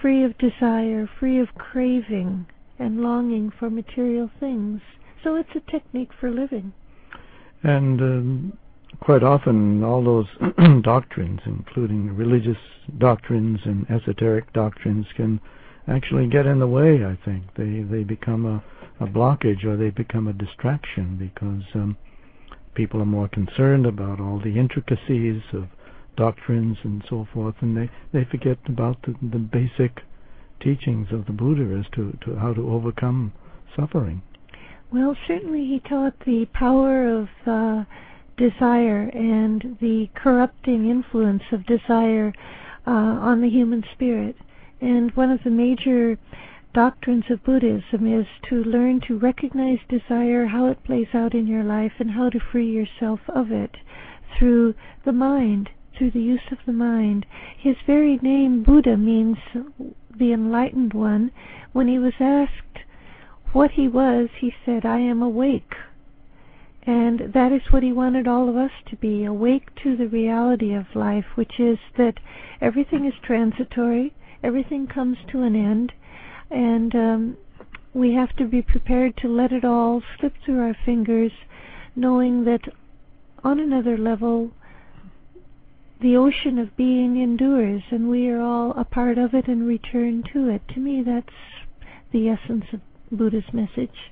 free 0.00 0.24
of 0.24 0.36
desire, 0.36 1.08
free 1.20 1.38
of 1.38 1.54
craving 1.54 2.46
and 2.78 3.00
longing 3.00 3.52
for 3.56 3.70
material 3.70 4.28
things. 4.40 4.80
So 5.22 5.36
it's 5.36 5.54
a 5.54 5.70
technique 5.70 6.10
for 6.18 6.28
living. 6.28 6.72
And 7.62 8.00
um, 8.00 8.58
quite 9.00 9.22
often, 9.22 9.82
all 9.82 10.02
those 10.02 10.26
doctrines, 10.82 11.40
including 11.46 12.14
religious 12.16 12.56
doctrines 12.98 13.60
and 13.64 13.86
esoteric 13.90 14.52
doctrines, 14.52 15.06
can 15.16 15.40
actually 15.88 16.28
get 16.28 16.46
in 16.46 16.58
the 16.58 16.66
way. 16.66 17.04
I 17.04 17.18
think 17.24 17.44
they 17.56 17.82
they 17.82 18.04
become 18.04 18.46
a, 18.46 19.04
a 19.04 19.06
blockage 19.08 19.64
or 19.64 19.76
they 19.76 19.90
become 19.90 20.28
a 20.28 20.32
distraction 20.32 21.16
because 21.16 21.64
um, 21.74 21.96
people 22.74 23.00
are 23.00 23.06
more 23.06 23.28
concerned 23.28 23.86
about 23.86 24.20
all 24.20 24.40
the 24.42 24.58
intricacies 24.58 25.42
of 25.52 25.66
doctrines 26.16 26.76
and 26.84 27.02
so 27.08 27.26
forth, 27.32 27.54
and 27.60 27.76
they 27.76 27.90
they 28.12 28.24
forget 28.30 28.58
about 28.66 29.02
the, 29.02 29.14
the 29.22 29.38
basic 29.38 30.02
teachings 30.60 31.08
of 31.10 31.26
the 31.26 31.32
Buddha 31.32 31.76
as 31.78 31.86
to, 31.94 32.16
to 32.24 32.36
how 32.36 32.52
to 32.54 32.70
overcome 32.70 33.32
suffering. 33.76 34.22
Well, 34.92 35.16
certainly 35.26 35.64
he 35.66 35.80
taught 35.80 36.14
the 36.24 36.46
power 36.52 37.08
of 37.08 37.28
uh, 37.46 37.84
desire 38.36 39.10
and 39.12 39.76
the 39.80 40.08
corrupting 40.14 40.88
influence 40.88 41.42
of 41.52 41.66
desire 41.66 42.32
uh, 42.86 42.90
on 42.90 43.40
the 43.40 43.48
human 43.48 43.84
spirit. 43.92 44.36
And 44.80 45.10
one 45.12 45.30
of 45.30 45.44
the 45.44 45.50
major 45.50 46.18
doctrines 46.74 47.24
of 47.30 47.44
Buddhism 47.44 48.06
is 48.06 48.26
to 48.48 48.64
learn 48.64 49.00
to 49.06 49.18
recognize 49.18 49.78
desire, 49.88 50.46
how 50.46 50.66
it 50.66 50.82
plays 50.84 51.08
out 51.14 51.34
in 51.34 51.46
your 51.46 51.62
life, 51.62 51.92
and 51.98 52.10
how 52.10 52.30
to 52.30 52.40
free 52.40 52.70
yourself 52.70 53.20
of 53.28 53.52
it 53.52 53.76
through 54.38 54.74
the 55.04 55.12
mind, 55.12 55.70
through 55.96 56.10
the 56.10 56.20
use 56.20 56.50
of 56.50 56.58
the 56.66 56.72
mind. 56.72 57.26
His 57.58 57.76
very 57.86 58.18
name, 58.22 58.62
Buddha, 58.62 58.96
means 58.96 59.36
the 60.18 60.32
enlightened 60.32 60.94
one. 60.94 61.30
When 61.72 61.88
he 61.88 61.98
was 61.98 62.14
asked 62.18 62.84
what 63.52 63.72
he 63.72 63.86
was, 63.86 64.28
he 64.40 64.54
said, 64.64 64.86
I 64.86 64.98
am 64.98 65.22
awake. 65.22 65.74
And 66.84 67.32
that 67.32 67.52
is 67.52 67.62
what 67.70 67.84
he 67.84 67.92
wanted 67.92 68.26
all 68.26 68.48
of 68.48 68.56
us 68.56 68.72
to 68.86 68.96
be 68.96 69.24
awake 69.24 69.68
to 69.84 69.96
the 69.96 70.08
reality 70.08 70.74
of 70.74 70.96
life, 70.96 71.26
which 71.36 71.60
is 71.60 71.78
that 71.96 72.18
everything 72.60 73.04
is 73.04 73.14
transitory, 73.22 74.12
everything 74.42 74.88
comes 74.88 75.18
to 75.30 75.42
an 75.42 75.54
end, 75.54 75.92
and 76.50 76.94
um, 76.94 77.36
we 77.94 78.14
have 78.14 78.34
to 78.36 78.46
be 78.46 78.62
prepared 78.62 79.16
to 79.18 79.28
let 79.28 79.52
it 79.52 79.64
all 79.64 80.02
slip 80.18 80.34
through 80.44 80.60
our 80.60 80.76
fingers, 80.84 81.32
knowing 81.94 82.44
that 82.44 82.62
on 83.44 83.60
another 83.60 83.96
level, 83.96 84.50
the 86.00 86.16
ocean 86.16 86.58
of 86.58 86.76
being 86.76 87.20
endures, 87.22 87.82
and 87.90 88.10
we 88.10 88.28
are 88.28 88.40
all 88.40 88.72
a 88.72 88.84
part 88.84 89.18
of 89.18 89.34
it 89.34 89.46
and 89.46 89.68
return 89.68 90.24
to 90.32 90.48
it. 90.48 90.62
To 90.74 90.80
me, 90.80 91.02
that's 91.04 91.28
the 92.12 92.28
essence 92.28 92.64
of 92.72 92.80
Buddha's 93.16 93.52
message. 93.52 94.11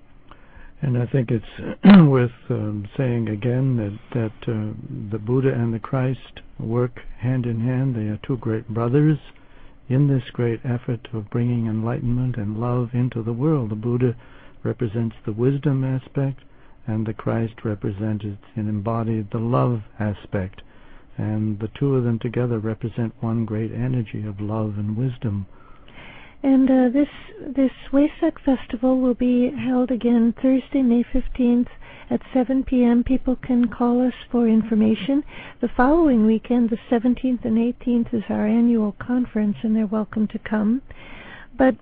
And 0.82 0.96
I 0.96 1.06
think 1.06 1.30
it's 1.30 1.78
worth 2.08 2.30
um, 2.48 2.88
saying 2.96 3.28
again 3.28 4.00
that 4.14 4.30
uh, 4.48 4.72
the 5.10 5.18
Buddha 5.18 5.52
and 5.52 5.74
the 5.74 5.78
Christ 5.78 6.40
work 6.58 7.00
hand 7.18 7.44
in 7.44 7.60
hand. 7.60 7.94
They 7.94 8.08
are 8.08 8.18
two 8.26 8.38
great 8.38 8.66
brothers 8.68 9.18
in 9.88 10.08
this 10.08 10.22
great 10.32 10.60
effort 10.64 11.08
of 11.12 11.28
bringing 11.30 11.66
enlightenment 11.66 12.36
and 12.36 12.60
love 12.60 12.90
into 12.94 13.22
the 13.22 13.32
world. 13.32 13.70
The 13.70 13.74
Buddha 13.74 14.16
represents 14.62 15.16
the 15.26 15.32
wisdom 15.32 15.84
aspect, 15.84 16.40
and 16.86 17.06
the 17.06 17.14
Christ 17.14 17.54
represents 17.64 18.24
and 18.56 18.68
embodied 18.68 19.30
the 19.30 19.38
love 19.38 19.82
aspect. 19.98 20.62
And 21.18 21.58
the 21.58 21.68
two 21.78 21.96
of 21.96 22.04
them 22.04 22.18
together 22.18 22.58
represent 22.58 23.14
one 23.20 23.44
great 23.44 23.72
energy 23.72 24.26
of 24.26 24.40
love 24.40 24.78
and 24.78 24.96
wisdom. 24.96 25.46
And 26.42 26.70
uh, 26.70 26.88
this 26.88 27.08
this 27.54 27.72
Wesak 27.92 28.40
festival 28.44 28.98
will 28.98 29.14
be 29.14 29.50
held 29.50 29.90
again 29.90 30.34
Thursday, 30.40 30.82
May 30.82 31.04
15th 31.04 31.68
at 32.08 32.22
7 32.32 32.64
p.m. 32.64 33.04
People 33.04 33.36
can 33.36 33.68
call 33.68 34.06
us 34.06 34.14
for 34.30 34.48
information. 34.48 35.22
The 35.60 35.68
following 35.76 36.26
weekend, 36.26 36.70
the 36.70 36.78
17th 36.90 37.44
and 37.44 37.58
18th, 37.58 38.14
is 38.14 38.24
our 38.30 38.46
annual 38.46 38.92
conference, 38.92 39.56
and 39.62 39.76
they're 39.76 39.86
welcome 39.86 40.26
to 40.28 40.38
come. 40.38 40.82
But 41.56 41.76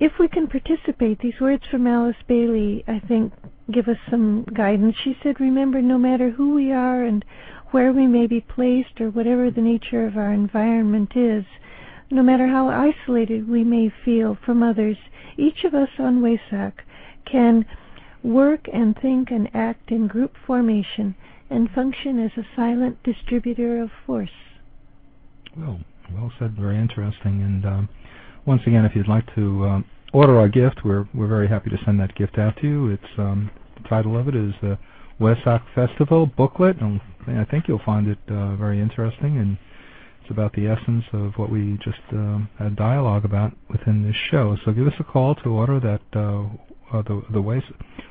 if 0.00 0.12
we 0.18 0.28
can 0.28 0.48
participate, 0.48 1.20
these 1.20 1.38
words 1.40 1.62
from 1.70 1.86
Alice 1.86 2.16
Bailey, 2.26 2.82
I 2.88 3.00
think, 3.00 3.34
give 3.70 3.86
us 3.86 3.98
some 4.08 4.44
guidance. 4.54 4.96
She 5.04 5.16
said, 5.22 5.40
Remember, 5.40 5.82
no 5.82 5.98
matter 5.98 6.30
who 6.30 6.54
we 6.54 6.72
are 6.72 7.04
and 7.04 7.22
where 7.70 7.92
we 7.92 8.06
may 8.06 8.26
be 8.26 8.40
placed 8.40 9.00
or 9.00 9.10
whatever 9.10 9.50
the 9.50 9.60
nature 9.60 10.06
of 10.06 10.16
our 10.16 10.32
environment 10.32 11.12
is, 11.14 11.44
no 12.10 12.22
matter 12.22 12.48
how 12.48 12.68
isolated 12.68 13.48
we 13.48 13.64
may 13.64 13.92
feel 14.04 14.36
from 14.44 14.62
others, 14.62 14.96
each 15.36 15.64
of 15.64 15.74
us 15.74 15.88
on 15.98 16.20
Wesak 16.20 16.72
can 17.30 17.64
work 18.22 18.66
and 18.72 18.96
think 19.00 19.30
and 19.30 19.48
act 19.54 19.90
in 19.90 20.06
group 20.06 20.34
formation 20.46 21.14
and 21.48 21.70
function 21.70 22.22
as 22.22 22.32
a 22.36 22.46
silent 22.56 23.02
distributor 23.02 23.80
of 23.80 23.90
force. 24.06 24.30
Well, 25.56 25.80
well 26.12 26.32
said. 26.38 26.56
Very 26.56 26.78
interesting. 26.78 27.42
And 27.42 27.64
um, 27.64 27.88
once 28.46 28.62
again, 28.66 28.84
if 28.84 28.94
you'd 28.94 29.08
like 29.08 29.32
to 29.34 29.64
um, 29.66 29.84
order 30.12 30.38
our 30.38 30.48
gift, 30.48 30.80
we're 30.84 31.08
we're 31.14 31.28
very 31.28 31.48
happy 31.48 31.70
to 31.70 31.78
send 31.84 31.98
that 32.00 32.14
gift 32.14 32.38
out 32.38 32.56
to 32.58 32.66
you. 32.66 32.90
It's 32.90 33.18
um, 33.18 33.50
the 33.82 33.88
title 33.88 34.18
of 34.18 34.28
it 34.28 34.34
is 34.34 34.52
the 34.60 34.78
Wesak 35.20 35.62
Festival 35.74 36.26
booklet, 36.26 36.80
and 36.80 37.00
I 37.26 37.44
think 37.44 37.68
you'll 37.68 37.82
find 37.84 38.08
it 38.08 38.18
uh, 38.28 38.56
very 38.56 38.80
interesting 38.80 39.38
and 39.38 39.58
about 40.28 40.52
the 40.52 40.66
essence 40.66 41.04
of 41.12 41.32
what 41.36 41.50
we 41.50 41.78
just 41.82 42.00
uh, 42.12 42.38
had 42.58 42.76
dialogue 42.76 43.24
about 43.24 43.52
within 43.68 44.02
this 44.06 44.16
show. 44.30 44.56
So 44.64 44.72
give 44.72 44.86
us 44.86 44.94
a 44.98 45.04
call 45.04 45.34
to 45.36 45.48
order 45.50 45.80
that 45.80 46.02
uh, 46.14 46.44
uh, 46.92 47.02
the 47.02 47.22
the 47.32 47.40
Wes- 47.40 47.62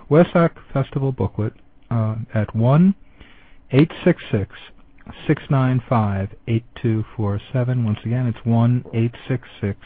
Wesak 0.10 0.52
Festival 0.74 1.12
booklet 1.12 1.54
uh, 1.92 2.16
at 2.34 2.56
one 2.56 2.96
eight 3.72 3.92
six 4.04 4.22
six 4.32 4.56
six 5.28 5.44
nine 5.50 5.82
five 5.88 6.30
eight 6.48 6.66
two 6.82 7.04
four 7.16 7.40
seven. 7.54 7.86
Once 7.86 8.00
again, 8.06 8.28
it's 8.28 8.46
one 8.46 8.84
eight 8.94 9.16
six 9.28 9.48
six 9.62 9.80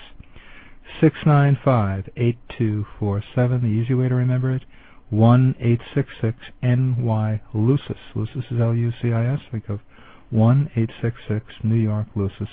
six 1.01 1.15
nine 1.25 1.57
five 1.63 2.09
eight 2.17 2.37
two 2.57 2.85
four 2.99 3.23
seven. 3.35 3.61
The 3.61 3.67
easy 3.67 3.93
way 3.93 4.09
to 4.09 4.15
remember 4.15 4.51
it. 4.51 4.63
One 5.09 5.55
eight 5.59 5.81
six 5.93 6.09
six 6.21 6.37
NY 6.61 7.41
Lucis. 7.53 7.97
Lucis 8.15 8.43
is 8.49 8.59
L 8.59 8.73
U 8.73 8.91
C 9.01 9.11
I 9.13 9.33
S. 9.33 9.39
Think 9.51 9.69
of 9.69 9.79
1866 10.33 11.45
New 11.63 11.75
York, 11.75 12.07
Lucis. 12.15 12.49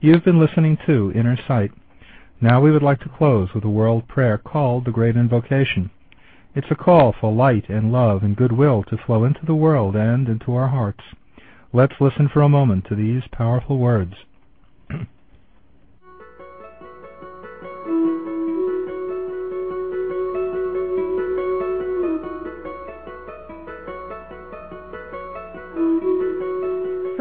You've 0.00 0.24
been 0.24 0.38
listening 0.38 0.76
to 0.86 1.10
Inner 1.14 1.38
Sight. 1.48 1.72
Now 2.42 2.60
we 2.60 2.70
would 2.70 2.82
like 2.82 3.00
to 3.00 3.08
close 3.08 3.48
with 3.54 3.64
a 3.64 3.70
world 3.70 4.06
prayer 4.06 4.36
called 4.36 4.84
the 4.84 4.90
Great 4.90 5.16
Invocation. 5.16 5.90
It's 6.54 6.70
a 6.70 6.74
call 6.74 7.14
for 7.18 7.32
light 7.32 7.70
and 7.70 7.90
love 7.90 8.22
and 8.22 8.36
goodwill 8.36 8.84
to 8.84 8.98
flow 8.98 9.24
into 9.24 9.46
the 9.46 9.54
world 9.54 9.96
and 9.96 10.28
into 10.28 10.54
our 10.54 10.68
hearts. 10.68 11.02
Let's 11.72 12.00
listen 12.00 12.28
for 12.28 12.42
a 12.42 12.48
moment 12.50 12.84
to 12.88 12.94
these 12.94 13.22
powerful 13.32 13.78
words. 13.78 14.12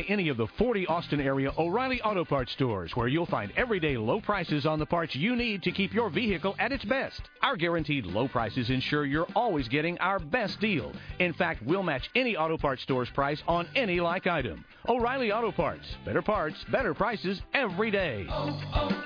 By 0.00 0.06
any 0.08 0.30
of 0.30 0.38
the 0.38 0.46
40 0.46 0.86
Austin 0.86 1.20
area 1.20 1.52
O'Reilly 1.58 2.00
Auto 2.00 2.24
Parts 2.24 2.52
stores 2.52 2.96
where 2.96 3.08
you'll 3.08 3.26
find 3.26 3.52
everyday 3.54 3.98
low 3.98 4.18
prices 4.18 4.64
on 4.64 4.78
the 4.78 4.86
parts 4.86 5.14
you 5.14 5.36
need 5.36 5.62
to 5.62 5.72
keep 5.72 5.92
your 5.92 6.08
vehicle 6.08 6.56
at 6.58 6.72
its 6.72 6.84
best. 6.86 7.20
Our 7.42 7.54
guaranteed 7.54 8.06
low 8.06 8.26
prices 8.26 8.70
ensure 8.70 9.04
you're 9.04 9.28
always 9.36 9.68
getting 9.68 9.98
our 9.98 10.18
best 10.18 10.58
deal. 10.58 10.92
In 11.18 11.34
fact, 11.34 11.62
we'll 11.64 11.82
match 11.82 12.08
any 12.14 12.34
auto 12.34 12.56
parts 12.56 12.82
store's 12.82 13.10
price 13.10 13.42
on 13.46 13.68
any 13.76 14.00
like 14.00 14.26
item. 14.26 14.64
O'Reilly 14.88 15.32
Auto 15.32 15.52
Parts. 15.52 15.86
Better 16.06 16.22
parts, 16.22 16.56
better 16.72 16.94
prices 16.94 17.42
every 17.52 17.90
day. 17.90 18.26
Oh, 18.30 18.58
oh, 18.74 19.04